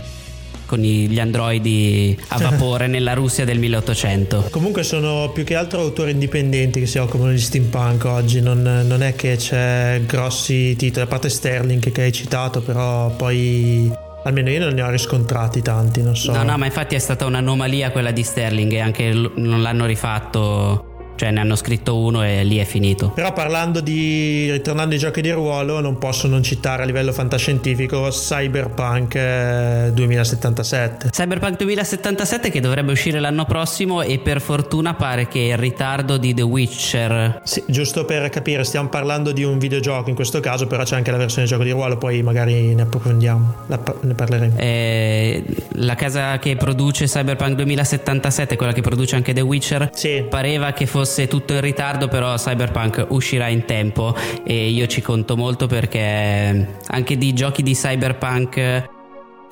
[0.65, 4.47] con gli androidi a vapore nella Russia del 1800.
[4.51, 9.01] Comunque sono più che altro autori indipendenti che si occupano di steampunk oggi, non, non
[9.01, 13.91] è che c'è grossi titoli, a parte Sterling che hai citato, però poi
[14.25, 16.31] Almeno io non ne ho riscontrati tanti, non so.
[16.31, 20.92] No, no, ma infatti è stata un'anomalia quella di Sterling e anche non l'hanno rifatto
[21.15, 23.09] cioè ne hanno scritto uno e lì è finito.
[23.09, 28.09] Però parlando di ritornando ai giochi di ruolo, non posso non citare a livello fantascientifico
[28.09, 31.07] Cyberpunk 2077.
[31.07, 36.17] Eh, Cyberpunk 2077 che dovrebbe uscire l'anno prossimo e per fortuna pare che il ritardo
[36.17, 37.41] di The Witcher.
[37.43, 41.11] Sì, giusto per capire, stiamo parlando di un videogioco in questo caso, però c'è anche
[41.11, 43.55] la versione gioco di ruolo, poi magari ne approfondiamo,
[44.01, 44.55] ne parleremo.
[44.57, 45.43] Eh,
[45.75, 50.25] la casa che produce Cyberpunk 2077, quella che produce anche The Witcher, sì.
[50.27, 55.01] pareva che fosse fosse tutto in ritardo, però Cyberpunk uscirà in tempo e io ci
[55.01, 58.89] conto molto perché anche di giochi di Cyberpunk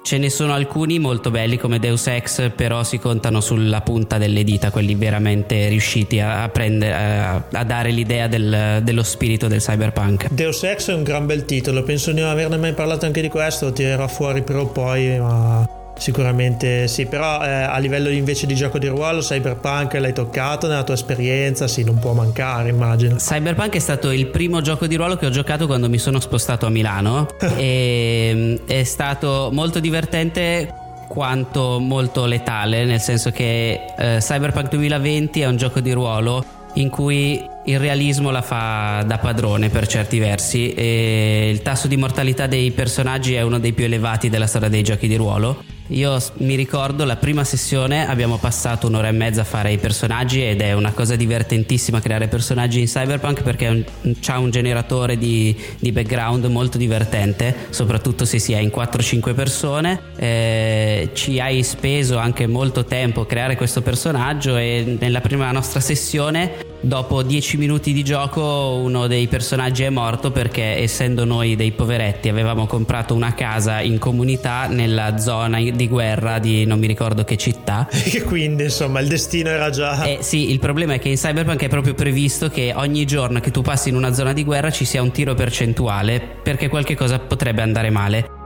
[0.01, 4.45] ce ne sono alcuni molto belli come Deus Ex, però si contano sulla punta delle
[4.45, 10.29] dita, quelli veramente riusciti a, prendere, a, a dare l'idea del, dello spirito del cyberpunk.
[10.31, 13.27] Deus Ex è un gran bel titolo, penso di non averne mai parlato anche di
[13.27, 18.79] questo, tirerò fuori però poi, ma Sicuramente sì, però eh, a livello invece di gioco
[18.79, 23.17] di ruolo, Cyberpunk l'hai toccato nella tua esperienza, sì, non può mancare, immagino.
[23.17, 26.65] Cyberpunk è stato il primo gioco di ruolo che ho giocato quando mi sono spostato
[26.65, 27.27] a Milano.
[27.61, 30.73] E mm, è stato molto divertente
[31.07, 36.43] quanto molto letale, nel senso che eh, Cyberpunk 2020 è un gioco di ruolo
[36.75, 41.97] in cui il realismo la fa da padrone per certi versi e il tasso di
[41.97, 46.17] mortalità dei personaggi è uno dei più elevati della storia dei giochi di ruolo io
[46.37, 50.61] mi ricordo la prima sessione abbiamo passato un'ora e mezza a fare i personaggi ed
[50.61, 53.85] è una cosa divertentissima creare personaggi in Cyberpunk perché
[54.21, 59.99] c'ha un generatore di, di, background molto divertente, soprattutto se si è in 4-5 persone.
[60.15, 65.79] Eh, ci hai speso anche molto tempo a creare questo personaggio e nella prima nostra
[65.79, 71.71] sessione Dopo 10 minuti di gioco uno dei personaggi è morto perché essendo noi dei
[71.71, 77.23] poveretti avevamo comprato una casa in comunità nella zona di guerra di non mi ricordo
[77.23, 77.87] che città.
[78.13, 80.03] E quindi insomma il destino era già...
[80.03, 83.51] Eh sì, il problema è che in Cyberpunk è proprio previsto che ogni giorno che
[83.51, 87.19] tu passi in una zona di guerra ci sia un tiro percentuale perché qualche cosa
[87.19, 88.40] potrebbe andare male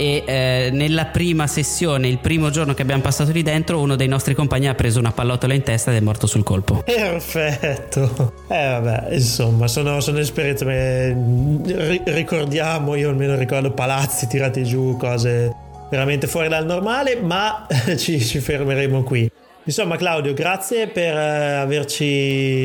[0.00, 4.08] e eh, nella prima sessione, il primo giorno che abbiamo passato lì dentro, uno dei
[4.08, 6.82] nostri compagni ha preso una pallottola in testa ed è morto sul colpo.
[6.82, 8.32] Perfetto.
[8.48, 10.64] Eh vabbè, insomma, sono, sono esperienze.
[10.64, 15.54] Beh, ricordiamo, io almeno ricordo palazzi tirati giù, cose
[15.90, 17.66] veramente fuori dal normale, ma
[17.98, 19.30] ci, ci fermeremo qui.
[19.64, 22.04] Insomma, Claudio, grazie per eh, averci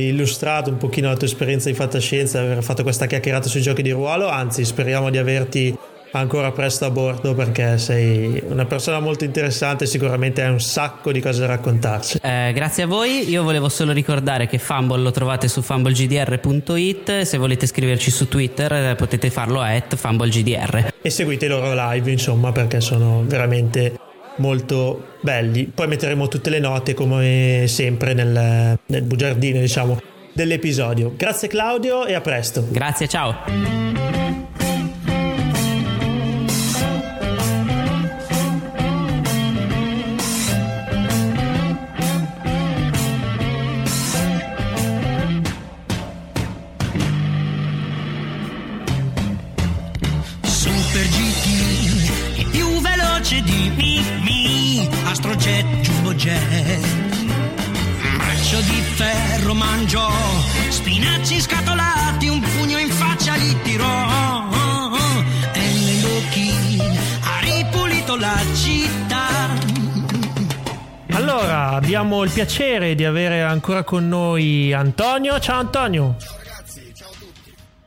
[0.07, 3.91] illustrato un pochino la tua esperienza di fantascienza, aver fatto questa chiacchierata sui giochi di
[3.91, 4.29] ruolo.
[4.29, 5.77] Anzi, speriamo di averti
[6.19, 11.19] ancora presto a bordo perché sei una persona molto interessante sicuramente hai un sacco di
[11.19, 12.19] cose da raccontarci.
[12.21, 17.37] Eh, grazie a voi, io volevo solo ricordare che Fumble lo trovate su fumblegdr.it, se
[17.37, 20.93] volete scriverci su Twitter eh, potete farlo a fumblegdr.
[21.01, 23.97] E seguite i loro live insomma perché sono veramente
[24.37, 25.65] molto belli.
[25.65, 29.99] Poi metteremo tutte le note come sempre nel, nel bugiardino diciamo
[30.33, 31.13] dell'episodio.
[31.15, 32.65] Grazie Claudio e a presto.
[32.69, 33.84] Grazie, ciao.
[72.35, 75.39] Piacere di avere ancora con noi Antonio.
[75.39, 76.17] Ciao Antonio.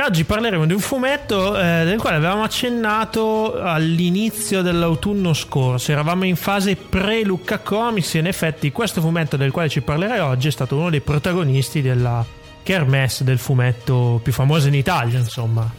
[0.02, 5.92] Oggi parleremo di un fumetto eh, del quale avevamo accennato all'inizio dell'autunno scorso.
[5.92, 10.48] Eravamo in fase pre-Lucca Comics e in effetti questo fumetto del quale ci parlerai oggi
[10.48, 12.24] è stato uno dei protagonisti della
[12.62, 15.70] kermesse del fumetto più famoso in Italia, insomma.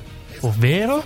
[0.42, 1.04] Ovvero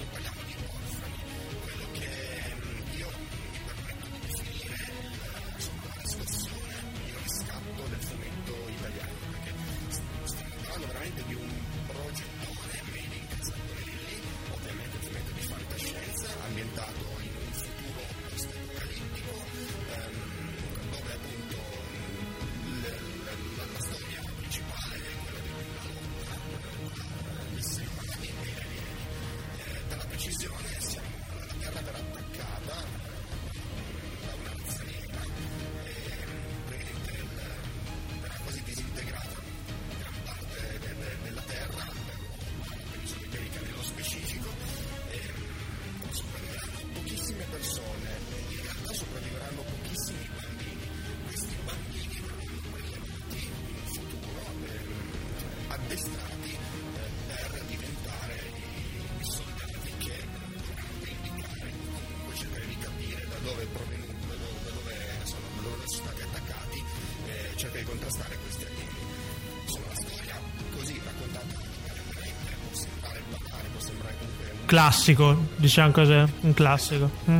[74.74, 77.08] classico, diciamo così, un classico.
[77.30, 77.40] Mm.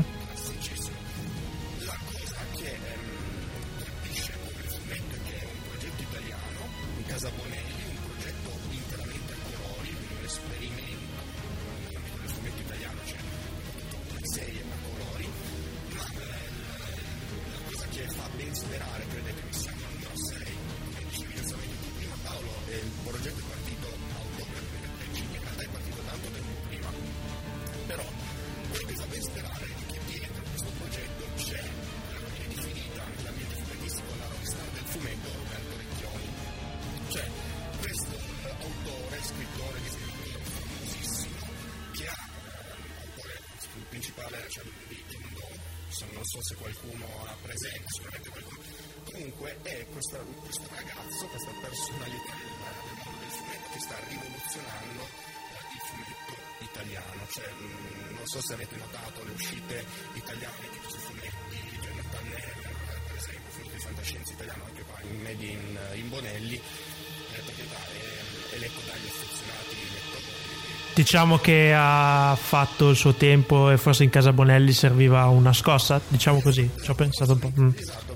[58.74, 62.70] avete notato le uscite italiane di tutti i fumetti, di Gianni Pannella,
[63.08, 67.42] per esempio, frutto di fantascienza italiano anche qua in Made in, eh, in Bonelli, eh,
[67.46, 69.92] perché è, è letto dagli affezionati
[70.94, 76.00] Diciamo che ha fatto il suo tempo e forse in casa Bonelli serviva una scossa,
[76.08, 77.52] diciamo così, ci ho pensato un po'.
[77.60, 77.70] Mm.
[77.76, 78.13] Esatto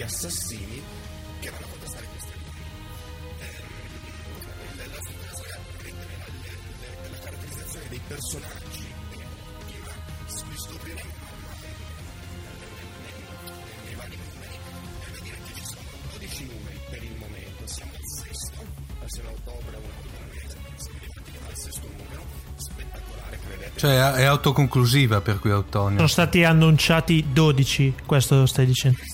[0.00, 0.82] di assassini
[1.40, 2.32] che vanno a contestare queste
[3.38, 3.66] ehm,
[4.72, 4.86] linee.
[4.86, 6.16] La figura sarà prendere
[7.10, 8.84] la caratterizzazione dei personaggi
[9.66, 11.10] che li scopriremo
[13.84, 15.80] nei vari numeri eh, e vedere che ci sono
[16.12, 18.64] 12 numeri per il momento, siamo al sesto,
[19.02, 19.90] al 6 ottobre, un
[21.46, 22.24] al sesto numero,
[22.56, 23.38] spettacolare.
[23.76, 25.96] Cioè è autoconclusiva per cui Autonio.
[25.96, 29.09] Sono stati annunciati 12, questo lo stai dicendo.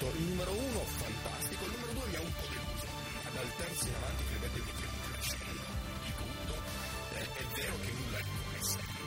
[0.00, 2.86] fatto il numero uno fantastico, il numero due mi ha un po' deluso,
[3.20, 5.64] ma dal terzo in avanti credetemi che un scenda
[6.00, 6.54] di tutto,
[7.12, 9.04] è, è vero che nulla è come sempre.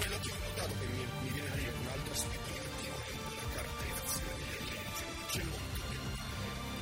[0.00, 3.34] Quello che ho notato che mi, mi viene da dire un altro aspetto negativo è
[3.38, 5.04] la caratterizzazione delle leggi.
[5.30, 5.96] c'è molto che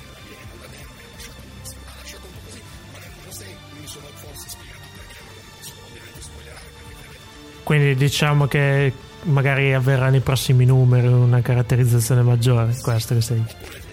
[0.08, 1.40] l'alieno, l'alieno mi ha lasciato
[1.84, 5.36] ha lasciato un po' così, ma nel numero 6 mi sono forse spiegato perché non
[5.52, 7.16] posso ovviamente spoilerare perché
[7.68, 8.92] quindi diciamo che
[9.28, 12.74] magari avverrà nei prossimi numeri una caratterizzazione maggiore.
[12.80, 13.87] Questo che stai dicendo.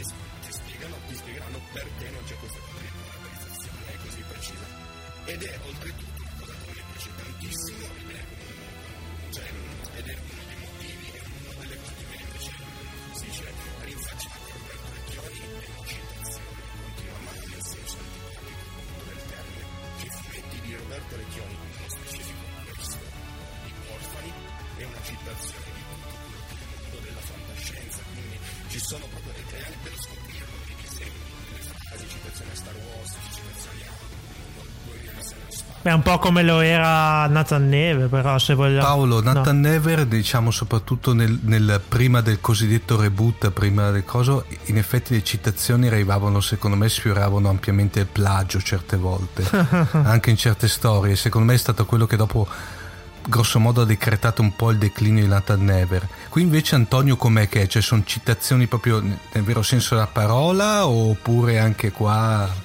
[35.95, 38.85] Un po' come lo era Nathan Neve, però se vogliamo.
[38.85, 39.33] Paolo, No.
[39.33, 45.13] Nathan Never, diciamo soprattutto nel, nel- prima del cosiddetto reboot, prima del coso, in effetti
[45.13, 49.43] le citazioni arrivavano, secondo me, sfioravano ampiamente il plagio certe volte,
[50.03, 51.15] anche in certe storie.
[51.15, 52.47] Secondo me è stato quello che dopo,
[53.27, 56.07] grosso modo, ha decretato un po' il declino di Nathan Never.
[56.29, 57.67] Qui invece Antonio com'è che è?
[57.67, 62.63] Cioè sono citazioni proprio nel vero senso della parola oppure anche qua...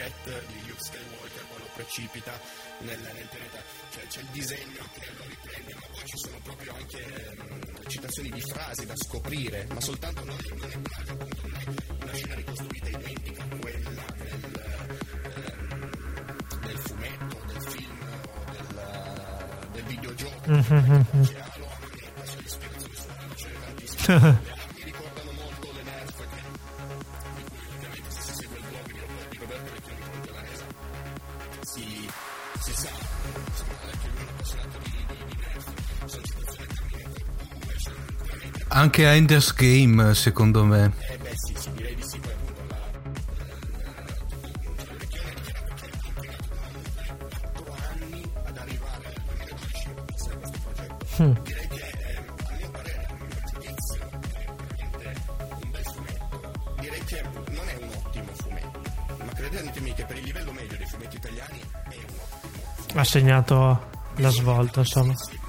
[0.00, 2.32] jet di Luke Skywalker quando precipita
[2.78, 3.62] nel, nel pianeta.
[3.92, 8.30] Cioè, c'è il disegno che lo riprende, ma poi ci sono proprio anche ehm, citazioni
[8.30, 11.64] di frasi da scoprire, ma soltanto non, non è plagio, appunto, non è
[12.02, 14.40] una scena ricostruita identica a quella del,
[15.36, 15.90] ehm,
[16.60, 20.62] del fumetto, del film o del, del videogioco.
[23.96, 24.40] Cioè, ah,
[39.00, 40.92] Anche a Ender's Game, secondo me.
[62.92, 63.80] la Recchioni ha dichiarato
[64.50, 65.39] che ha impiegato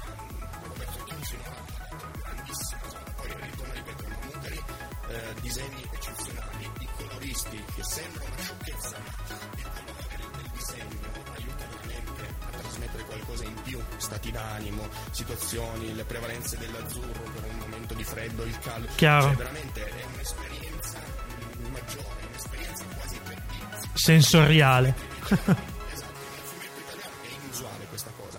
[24.12, 24.94] Sensoriale.
[25.24, 28.38] esatto, nel fumetto italiano è inusuale questa cosa.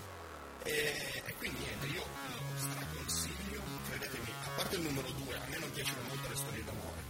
[0.62, 3.60] E, quindi niente, io lo straconsiglio,
[3.90, 7.00] credetemi, a parte il numero 2, a me non piacciono molto le storie d'amore.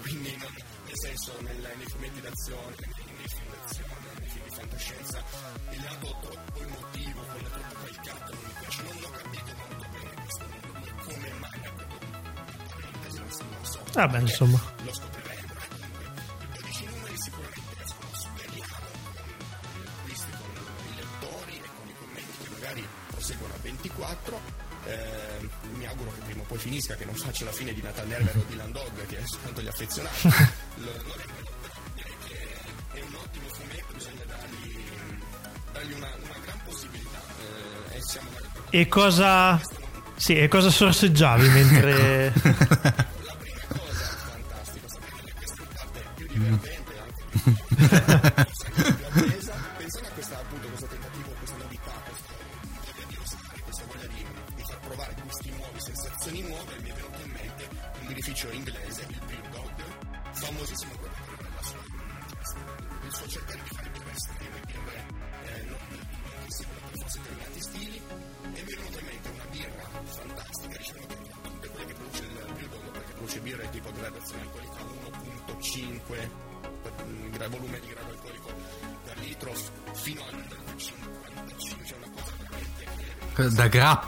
[0.00, 5.22] quindi nel senso nei film d'azione, nei film di fantascienza,
[5.70, 8.48] il lato emotivo, quello troppo calcato, non
[8.80, 11.60] non l'ho capito molto bene questo numero 2, come mai
[13.12, 13.80] non so.
[13.92, 14.73] Vabbè, insomma.
[26.74, 29.60] Finisca, che non faccia la fine di Nathan Nerver o di Landog, che è soltanto
[29.62, 30.28] gli affezionati.
[30.76, 30.90] Lo-
[32.92, 34.84] è un ottimo fumetto, bisogna dargli,
[35.72, 37.20] dargli una, una gran possibilità.
[37.90, 38.28] Eh, e siamo
[38.70, 39.60] E cosa.
[40.16, 42.32] Sì, e cosa sorseggiavi mentre.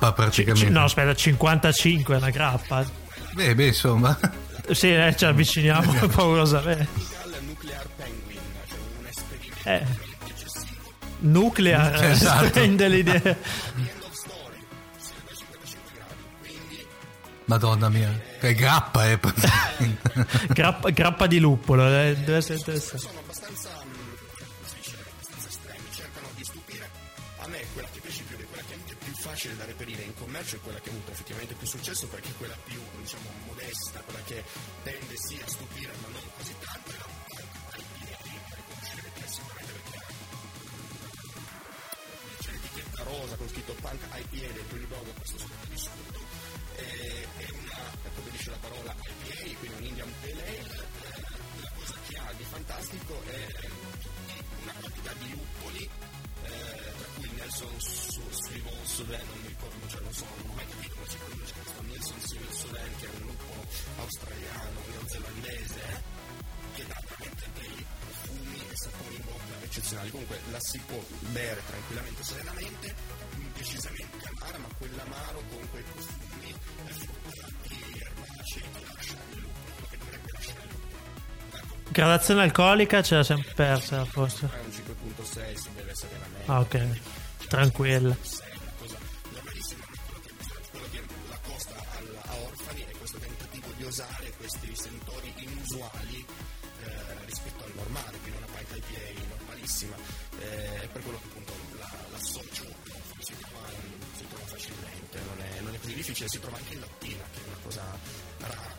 [0.07, 0.71] Grappa praticamente.
[0.71, 2.85] No, aspetta, 55 è una grappa.
[3.33, 4.19] Beh, beh, insomma.
[4.69, 6.89] Sì, eh, ci avviciniamo paurosamente.
[7.23, 7.87] al nuclear
[9.63, 9.87] Eh.
[11.21, 12.51] Nuclear Esatto.
[12.51, 13.15] prende l'idea.
[13.15, 13.37] end
[14.01, 14.59] of story
[14.99, 16.87] siamo a 55 gradi quindi
[17.45, 18.21] Madonna mia.
[18.41, 20.27] Che grappa è praticamente.
[20.49, 22.99] Grappa, grappa di luppolo, eh, deve essere interessante.
[22.99, 23.69] sono abbastanza
[29.37, 32.37] facile da reperire in commercio è quella che ha avuto effettivamente più successo perché è
[32.39, 34.43] quella più diciamo modesta, quella che
[34.83, 36.97] tende sì a stupire ma non così tanto e
[42.97, 46.21] la rosa con scritto punk IPA del Pretty Dog questo sotto di sotto
[46.77, 51.21] eh, è una, come dice la parola IPA quindi un Indian Pale Ale eh,
[51.61, 53.47] la cosa che ha di fantastico è
[54.63, 55.91] una quantità di luppoli
[56.43, 57.81] eh, tra cui Nelson
[58.47, 61.17] Su- Swivel Sudan non mi ricordo cioè non so non ho mai capito come si
[61.17, 63.53] pronuncia questo Nelson Swivel Sudan che è un lupo
[63.97, 65.85] australiano neozelandese
[66.77, 70.11] che dà veramente dei profumi e sapori in bocca eccezionali.
[70.11, 72.95] Comunque la si può bere tranquillamente, serenamente,
[73.57, 76.55] decisamente amara, ma quell'amaro con quei profumi
[76.87, 81.91] e fruttati erbacei che lascia il lupo, che dovrebbe lasciare il lupo.
[81.91, 84.49] Gradazione alcolica ce l'ha sempre persa, forse.
[84.53, 87.01] È un 5.6, si deve essere veramente Ah, ok.
[87.49, 88.17] Tranquilla.
[93.97, 96.25] osare questi sentori inusuali
[96.83, 99.97] eh, rispetto al normale, quindi una pint IPA normalissima,
[100.41, 102.65] eh, per quello che appunto la, l'associo
[103.21, 103.69] si trova,
[104.17, 107.41] si trova facilmente, non è, non è così difficile, si trova anche in lattina, che
[107.41, 107.99] è una cosa
[108.39, 108.75] rara.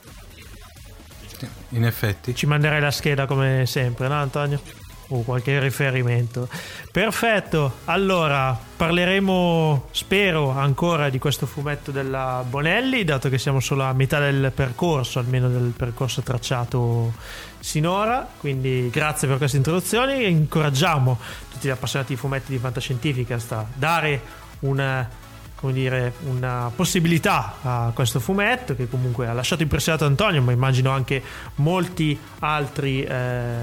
[1.69, 2.35] In effetti.
[2.35, 4.86] Ci manderai la scheda come sempre, no Antonio?
[5.09, 6.49] O qualche riferimento.
[6.91, 13.93] Perfetto, allora parleremo, spero, ancora di questo fumetto della Bonelli, dato che siamo solo a
[13.93, 17.13] metà del percorso, almeno del percorso tracciato
[17.59, 18.27] sinora.
[18.37, 20.29] Quindi grazie per queste introduzioni.
[20.29, 21.17] Incoraggiamo
[21.51, 24.21] tutti gli appassionati di fumetti di fantascientifica a dare
[24.59, 25.09] una
[25.59, 30.91] come dire, una possibilità a questo fumetto che comunque ha lasciato impressionato Antonio, ma immagino
[30.91, 31.21] anche
[31.55, 33.57] molti altri eh,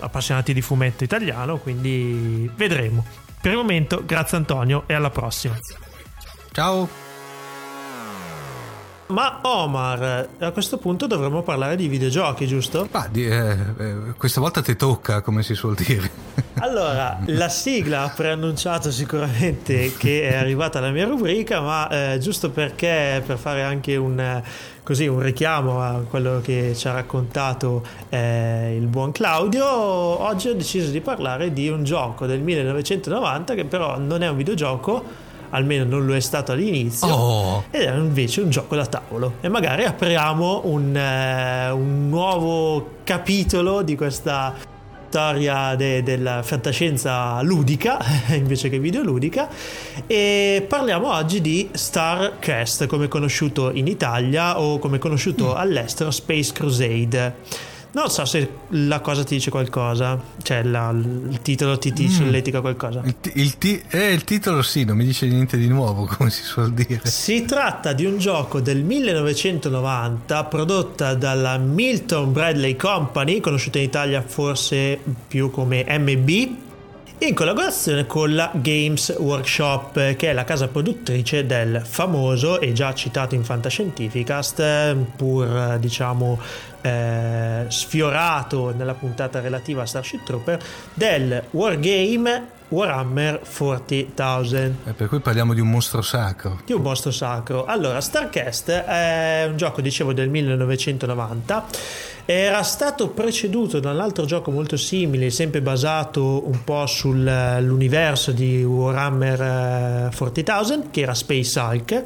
[0.00, 3.04] appassionati di fumetto italiano, quindi vedremo.
[3.40, 5.56] Per il momento, grazie Antonio e alla prossima.
[6.52, 7.09] Ciao.
[9.10, 12.88] Ma Omar, a questo punto dovremmo parlare di videogiochi, giusto?
[12.92, 16.10] Ma di- eh, eh, questa volta ti tocca, come si suol dire.
[16.60, 22.50] Allora, la sigla ha preannunciato sicuramente che è arrivata la mia rubrica, ma eh, giusto
[22.50, 24.42] perché per fare anche un,
[24.82, 30.54] così, un richiamo a quello che ci ha raccontato eh, il buon Claudio, oggi ho
[30.54, 35.02] deciso di parlare di un gioco del 1990 che però non è un videogioco,
[35.50, 37.64] almeno non lo è stato all'inizio, Oh.
[37.70, 39.34] ed è invece un gioco da tavolo.
[39.40, 44.54] E magari apriamo un, eh, un nuovo capitolo di questa
[45.08, 47.98] storia de- della fantascienza ludica
[48.30, 49.48] invece che videoludica
[50.06, 57.34] e parliamo oggi di Starcast come conosciuto in Italia o come conosciuto all'estero Space Crusade
[57.92, 60.18] non so se la cosa ti dice qualcosa.
[60.42, 63.02] Cioè la- il titolo ti, ti solletica qualcosa.
[63.04, 66.42] Il, il ti- eh, il titolo sì, non mi dice niente di nuovo, come si
[66.42, 67.00] suol dire.
[67.04, 74.22] Si tratta di un gioco del 1990 prodotta dalla Milton Bradley Company, conosciuta in Italia
[74.22, 76.48] forse più come MB,
[77.22, 82.94] in collaborazione con la Games Workshop, che è la casa produttrice del famoso e già
[82.94, 86.40] citato in Fantascientificast, eh, pur diciamo
[86.80, 90.58] eh, sfiorato nella puntata relativa a Starship Trooper,
[90.94, 96.60] del wargame Warhammer 40.000 Eh, per cui parliamo di un mostro sacro.
[96.64, 97.64] di un mostro sacro.
[97.66, 101.66] Allora, Starcast è un gioco, dicevo, del 1990.
[102.26, 108.62] Era stato preceduto da un altro gioco molto simile, sempre basato un po' sull'universo di
[108.62, 109.40] Warhammer
[110.12, 112.02] eh, 40.000, che era Space Hulk.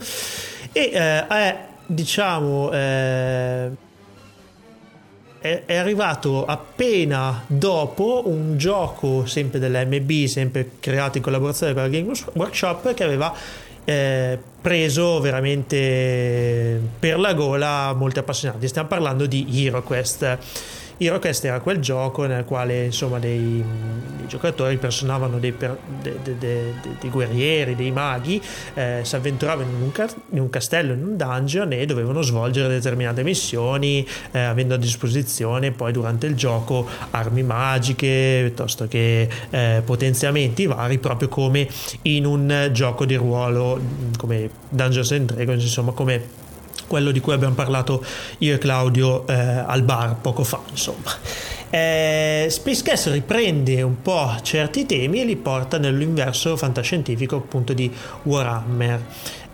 [0.73, 3.71] E eh, è, diciamo, eh,
[5.67, 12.25] è, arrivato appena dopo un gioco sempre dell'MB, sempre creato in collaborazione con la Games
[12.33, 13.35] Workshop, che aveva
[13.85, 18.67] eh, preso veramente per la gola molti appassionati.
[18.67, 20.39] Stiamo parlando di HeroQuest.
[20.97, 23.63] HeroQuest era quel gioco nel quale insomma dei,
[24.17, 28.41] dei giocatori personavano dei, per- de- de- de- guerrieri, dei maghi,
[28.75, 33.23] eh, si avventuravano in un, in un castello, in un dungeon e dovevano svolgere determinate
[33.23, 40.67] missioni, eh, avendo a disposizione poi durante il gioco armi magiche piuttosto che eh, potenziamenti
[40.67, 41.69] vari, proprio come
[42.03, 43.81] in un gioco di ruolo
[44.17, 46.43] come Dungeons and Dragons, insomma come
[46.95, 48.05] quello di cui abbiamo parlato
[48.39, 51.11] io e Claudio eh, al bar poco fa, insomma.
[51.69, 57.93] Eh, Spacecast riprende un po' certi temi e li porta nell'universo fantascientifico appunto di
[58.23, 59.03] Warhammer.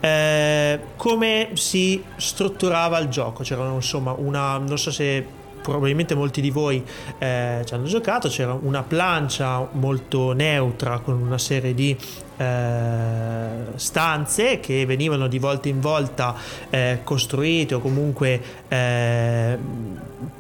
[0.00, 3.42] Eh, come si strutturava il gioco?
[3.42, 5.24] C'era insomma una, non so se
[5.62, 6.84] probabilmente molti di voi
[7.16, 11.96] eh, ci hanno giocato, c'era una plancia molto neutra con una serie di
[12.40, 16.34] eh, stanze che venivano di volta in volta
[16.70, 19.58] eh, costruite o comunque eh,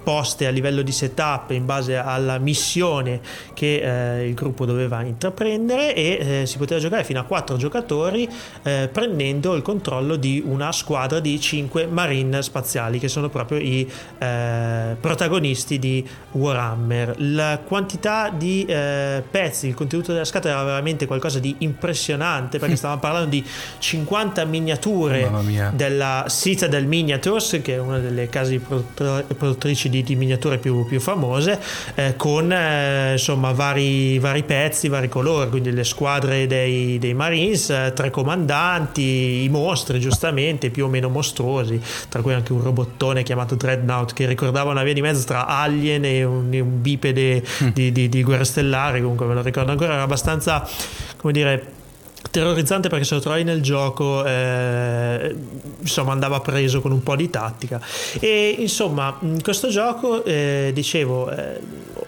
[0.02, 3.20] poste a livello di setup in base alla missione
[3.52, 8.26] che eh, il gruppo doveva intraprendere e eh, si poteva giocare fino a 4 giocatori
[8.62, 13.88] eh, prendendo il controllo di una squadra di 5 marine spaziali che sono proprio i
[14.20, 17.14] protagonisti di Warhammer.
[17.18, 21.89] La quantità di pezzi, il contenuto della scatola era veramente qualcosa di impressionante
[22.58, 23.44] perché stavamo parlando di
[23.78, 25.30] 50 miniature
[25.72, 31.60] della Citadel Miniatures che è una delle case produttrici di, di miniature più, più famose
[31.94, 37.70] eh, con eh, insomma vari, vari, pezzi, vari colori quindi le squadre dei, dei Marines
[37.70, 43.22] eh, tre comandanti i mostri giustamente più o meno mostruosi tra cui anche un robottone
[43.22, 47.68] chiamato Dreadnought che ricordava una via di mezzo tra Alien e un, un bipede mm.
[47.68, 50.68] di, di, di Guerra Stellare comunque me lo ricordo ancora era abbastanza
[51.16, 51.78] come dire
[52.30, 55.34] terrorizzante perché se lo trovi nel gioco eh,
[55.80, 57.80] insomma andava preso con un po' di tattica.
[58.20, 61.60] E insomma in questo gioco eh, dicevo eh,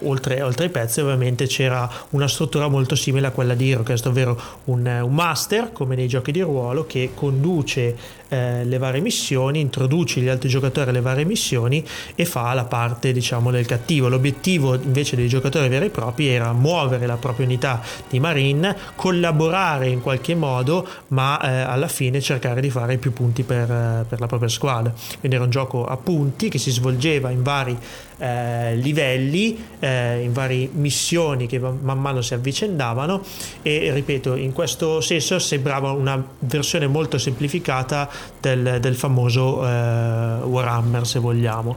[0.02, 4.40] oltre, oltre, ai pezzi ovviamente c'era una struttura molto simile a quella di HeroQuest ovvero
[4.64, 10.20] un, un master come nei giochi di ruolo che conduce eh, le varie missioni, introduce
[10.20, 14.08] gli altri giocatori alle varie missioni e fa la parte diciamo del cattivo.
[14.08, 19.88] L'obiettivo invece dei giocatori veri e propri era muovere la propria unità di marine, collaborare
[19.88, 24.18] in qualche modo, ma eh, alla fine cercare di fare più punti per, eh, per
[24.18, 24.94] la propria squadra.
[25.18, 27.76] Quindi era un gioco a punti che si svolgeva in vari
[28.22, 33.20] eh, livelli, eh, in varie missioni che man mano si avvicendavano
[33.62, 38.08] e ripeto, in questo senso sembrava una versione molto semplificata
[38.40, 41.76] del, del famoso eh, Warhammer se vogliamo.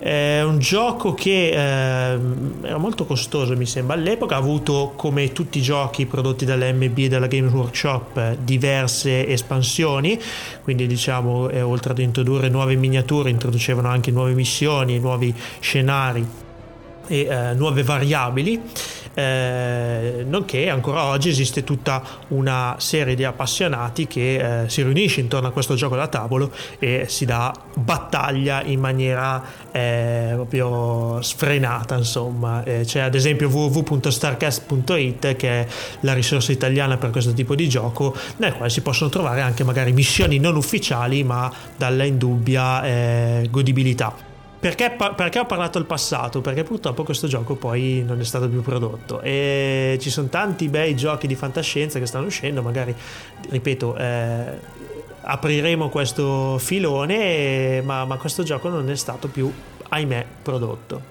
[0.00, 2.18] È un gioco che eh,
[2.62, 3.96] era molto costoso, mi sembra.
[3.96, 10.18] All'epoca ha avuto, come tutti i giochi prodotti dall'MB e dalla Games Workshop, diverse espansioni.
[10.62, 16.26] Quindi, diciamo, eh, oltre ad introdurre nuove miniature, introducevano anche nuove missioni, nuovi scenari
[17.06, 18.58] e eh, nuove variabili
[19.14, 25.48] eh, nonché ancora oggi esiste tutta una serie di appassionati che eh, si riunisce intorno
[25.48, 29.42] a questo gioco da tavolo e si dà battaglia in maniera
[29.72, 32.62] eh, proprio sfrenata insomma.
[32.62, 35.66] Eh, c'è ad esempio www.starcast.it che è
[36.00, 39.92] la risorsa italiana per questo tipo di gioco nel quale si possono trovare anche magari
[39.92, 44.29] missioni non ufficiali ma dalla indubbia eh, godibilità
[44.60, 46.42] perché, perché, ho parlato del passato?
[46.42, 50.94] Perché purtroppo questo gioco poi non è stato più prodotto e ci sono tanti bei
[50.94, 52.94] giochi di fantascienza che stanno uscendo, magari,
[53.48, 54.58] ripeto, eh,
[55.22, 59.50] apriremo questo filone, ma, ma questo gioco non è stato più,
[59.88, 61.09] ahimè, prodotto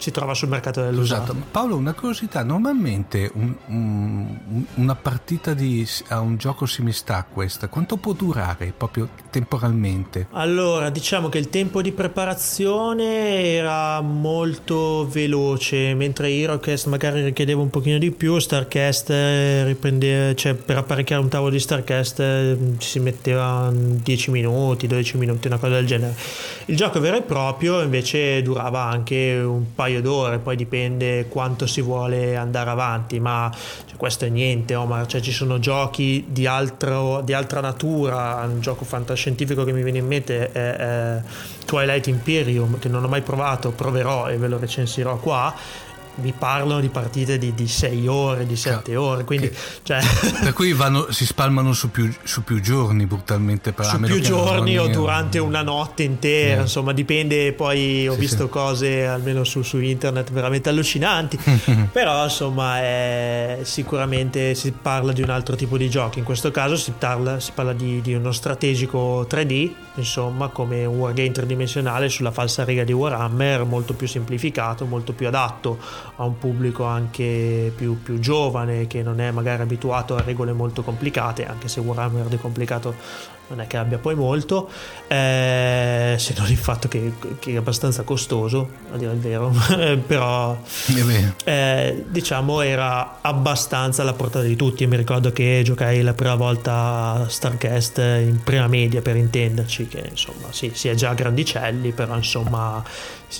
[0.00, 1.32] si trova sul mercato dell'usato.
[1.32, 1.46] Esatto.
[1.50, 7.68] Paolo, una curiosità, normalmente un, un, una partita di, a un gioco simile a questa,
[7.68, 10.28] quanto può durare proprio temporalmente?
[10.32, 17.70] Allora, diciamo che il tempo di preparazione era molto veloce, mentre HeroCast magari richiedeva un
[17.70, 22.88] pochino di più, StarCast eh, riprendeva, cioè per apparecchiare un tavolo di StarCast eh, ci
[22.88, 26.14] si metteva 10 minuti, 12 minuti, una cosa del genere.
[26.66, 31.66] Il gioco vero e proprio invece durava anche un paio paio d'ore, poi dipende quanto
[31.66, 36.46] si vuole andare avanti, ma cioè, questo è niente, Omar, cioè, ci sono giochi di,
[36.46, 41.22] altro, di, altra natura, un gioco fantascientifico che mi viene in mente è, è
[41.64, 45.54] Twilight Imperium, che non ho mai provato, proverò e ve lo recensirò qua
[46.16, 49.50] mi parlano di partite di 6 ore, di 7 ore, quindi...
[49.82, 50.00] Cioè...
[50.42, 53.72] Per cui vanno, si spalmano su più, su più, giorni brutalmente.
[53.72, 56.60] Per su più giorni o durante una notte intera, yeah.
[56.62, 58.50] insomma dipende, poi ho sì, visto sì.
[58.50, 61.38] cose almeno su, su, internet veramente allucinanti,
[61.92, 66.76] però insomma è, sicuramente si parla di un altro tipo di giochi, in questo caso
[66.76, 72.30] si parla, si parla di, di uno strategico 3D, insomma come un wargame tridimensionale sulla
[72.30, 75.78] falsa riga di Warhammer, molto più semplificato, molto più adatto
[76.16, 80.82] a un pubblico anche più, più, giovane che non è magari abituato a regole molto
[80.82, 82.94] complicate, anche se Warhammer di complicato
[83.50, 84.70] non è che abbia poi molto,
[85.08, 89.52] eh, se non il fatto che, che, è abbastanza costoso, a dire il vero,
[90.06, 90.56] però
[91.44, 94.86] eh, diciamo era abbastanza alla portata di tutti.
[94.86, 100.06] Mi ricordo che giocai la prima volta a Starcast in prima media per intenderci, che
[100.08, 102.82] insomma sì, si è già grandicelli, però insomma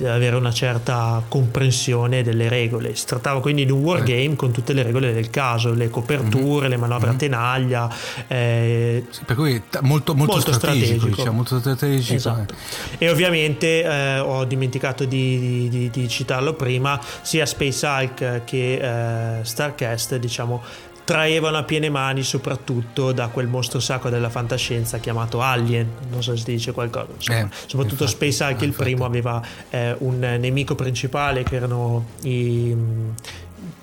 [0.05, 2.95] avere una certa comprensione delle regole.
[2.95, 6.71] Si trattava quindi di un wargame con tutte le regole del caso, le coperture, mm-hmm.
[6.71, 7.17] le manovre mm-hmm.
[7.17, 7.95] a tenaglia.
[8.27, 11.17] Eh, sì, per cui molto molto, molto, molto strategico, strategico.
[11.17, 12.15] Diciamo, molto strategico.
[12.15, 12.55] Esatto.
[12.99, 19.45] E ovviamente eh, ho dimenticato di, di, di, citarlo prima, sia Space Hulk che eh,
[19.45, 20.63] Starcast, diciamo,
[21.11, 26.37] traevano a piene mani soprattutto da quel mostro sacro della fantascienza chiamato Alien, non so
[26.37, 30.21] se ti dice qualcosa, insomma, Eh, soprattutto infatti, Space Hulk il primo aveva eh, un
[30.21, 33.09] nemico principale che erano i mm,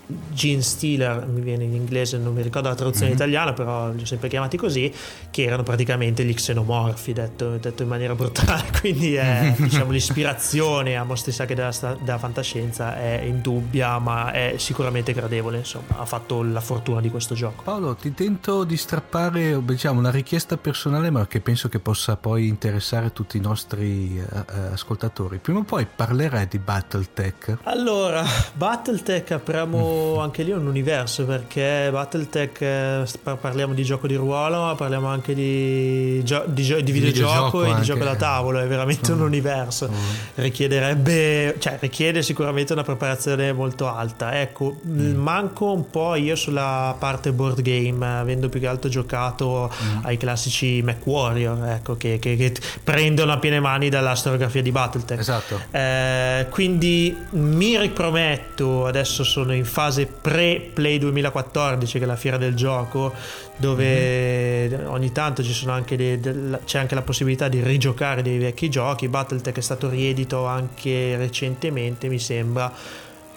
[0.09, 3.15] Gene Stealer, mi viene in inglese, non mi ricordo la traduzione Mhm.
[3.15, 4.91] italiana, però li ho sempre chiamati così,
[5.29, 8.63] che erano praticamente gli xenomorfi, detto, detto in maniera brutale.
[8.79, 15.11] Quindi è, diciamo, l'ispirazione a mostri sacri della, della fantascienza è indubbia, ma è sicuramente
[15.13, 15.57] gradevole.
[15.57, 17.63] Insomma, ha fatto la fortuna di questo gioco.
[17.63, 22.47] Paolo, ti tento di strappare diciamo, una richiesta personale, ma che penso che possa poi
[22.47, 25.39] interessare tutti i nostri eh, ascoltatori.
[25.39, 27.57] Prima o poi parlerai di Battletech.
[27.63, 34.15] Allora, Battletech apriamo anche lì un universo perché Battletech eh, par- parliamo di gioco di
[34.15, 38.15] ruolo, ma parliamo anche di, gio- di, gio- di videogioco videogioco e di gioco da
[38.15, 39.89] tavolo, è veramente un universo.
[40.35, 44.39] Richiederebbe, cioè richiede sicuramente una preparazione molto alta.
[44.39, 45.15] Ecco, Mm.
[45.15, 49.99] manco un po' io sulla parte board game, avendo più che altro giocato Mm.
[50.05, 55.19] ai classici MechWarrior, ecco, che, che- che prendono a piene mani dalla storiografia di Battletech.
[55.19, 55.59] Esatto.
[55.71, 62.53] Eh, quindi mi riprometto, adesso sono in fase pre-Play 2014, che è la fiera del
[62.55, 63.13] gioco,
[63.55, 64.87] dove Mhm.
[64.89, 68.69] ogni tanto ci sono anche dei- del- c'è anche la possibilità di rigiocare dei vecchi
[68.69, 69.07] giochi.
[69.07, 72.71] Battletech è stato riedito anche recentemente, mi sembra.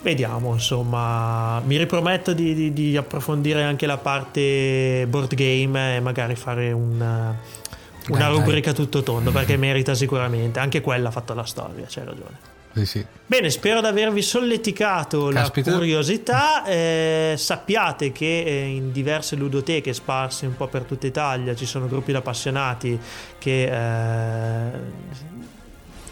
[0.03, 6.36] Vediamo, insomma, mi riprometto di, di- di approfondire anche la parte board game e magari
[6.36, 7.36] fare un, una
[8.07, 8.32] Dai, dai.
[8.32, 10.59] rubrica tutto tondo perché merita sicuramente.
[10.59, 12.38] Anche quella ha fatto la storia, c'hai ragione.
[12.73, 13.07] Sì, sì.
[13.27, 15.71] Bene, spero di avervi solleticato Caspita.
[15.71, 16.64] la curiosità.
[16.64, 21.87] Eh, sappiate che eh, in diverse ludoteche sparse un po' per tutta Italia ci sono
[21.87, 22.99] gruppi di appassionati
[23.39, 24.71] che eh,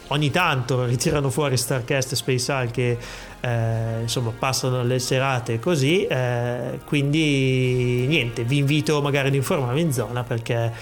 [0.08, 2.98] ogni tanto ritirano fuori Starcast e Space Hulk che
[3.40, 6.06] eh, insomma passano le serate così.
[6.06, 10.72] eh, quindi niente, vi invito magari ad informarvi in zona perché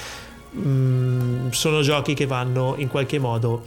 [0.55, 3.63] mm, sono giochi che vanno in qualche modo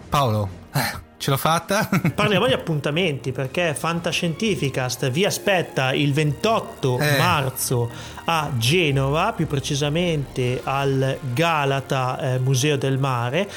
[0.09, 1.87] Paolo, eh, ce l'ho fatta?
[2.15, 7.19] Parliamo di appuntamenti perché Fantascientificast vi aspetta il 28 Eh.
[7.19, 7.91] marzo
[8.25, 13.49] a Genova, più precisamente al Galata eh, Museo del Mare.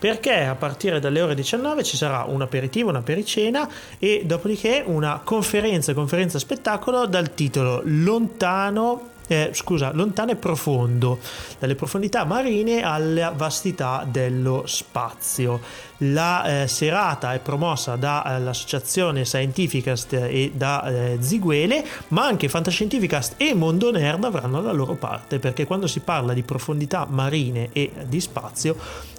[0.00, 3.68] Perché a partire dalle ore 19 ci sarà un aperitivo, una pericena
[3.98, 11.20] e dopodiché una conferenza, conferenza spettacolo dal titolo Lontano eh, scusa, lontano e profondo,
[11.60, 15.60] dalle profondità marine alla vastità dello spazio.
[15.98, 23.54] La eh, serata è promossa dall'associazione Scientificast e da eh, Ziguele, ma anche Fantascientificast e
[23.54, 28.20] Mondo Nerd avranno la loro parte, perché quando si parla di profondità marine e di
[28.20, 28.76] spazio,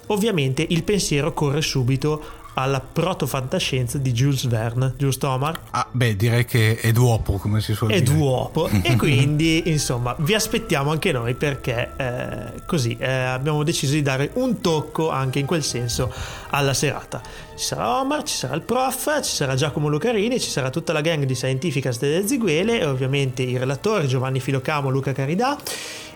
[0.08, 5.58] ovviamente il pensiero corre subito alla proto-fantascienza di Jules Verne, giusto Omar?
[5.70, 8.16] ah, beh, direi che è duopo, come si suol È dire.
[8.16, 14.02] duopo e quindi insomma vi aspettiamo anche noi perché eh, così eh, abbiamo deciso di
[14.02, 16.12] dare un tocco anche in quel senso
[16.50, 17.20] alla serata
[17.56, 21.00] ci sarà Omar, ci sarà il prof ci sarà Giacomo Lucarini, ci sarà tutta la
[21.00, 25.56] gang di Scientificast delle Ziguele e ovviamente i relatori Giovanni Filocamo, Luca Caridà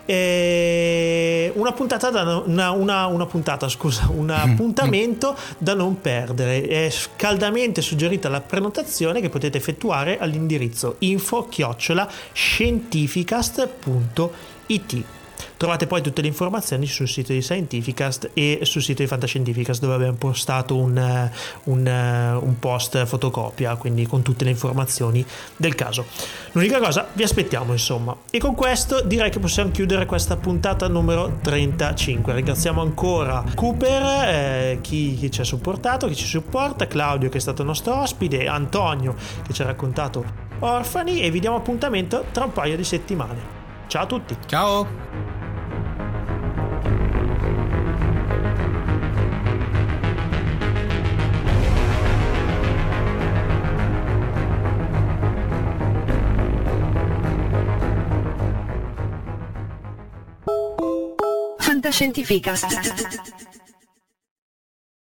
[0.07, 6.65] e una puntata da una, una- una puntata scusa un appuntamento da non perdere.
[6.65, 15.03] È caldamente suggerita la prenotazione che potete effettuare all'indirizzo info chiocciola scientificast.it
[15.57, 19.95] Trovate poi tutte le informazioni sul sito di Scientificast e sul sito di Fantascientificast dove
[19.95, 21.31] abbiamo postato un, eh,
[21.63, 26.05] un, eh, un post fotocopia, quindi con tutte le informazioni del caso.
[26.51, 28.15] L'unica cosa, vi aspettiamo insomma.
[28.29, 32.33] E con questo direi che possiamo chiudere questa puntata numero 35.
[32.33, 37.41] Ringraziamo ancora Cooper, eh, chi, chi ci ha supportato, chi ci supporta, Claudio che è
[37.41, 42.51] stato nostro ospite, Antonio che ci ha raccontato Orfani e vi diamo appuntamento tra un
[42.51, 43.55] paio di settimane.
[43.87, 44.37] Ciao a tutti.
[44.45, 45.36] Ciao!
[61.87, 63.56] Fantascientificast.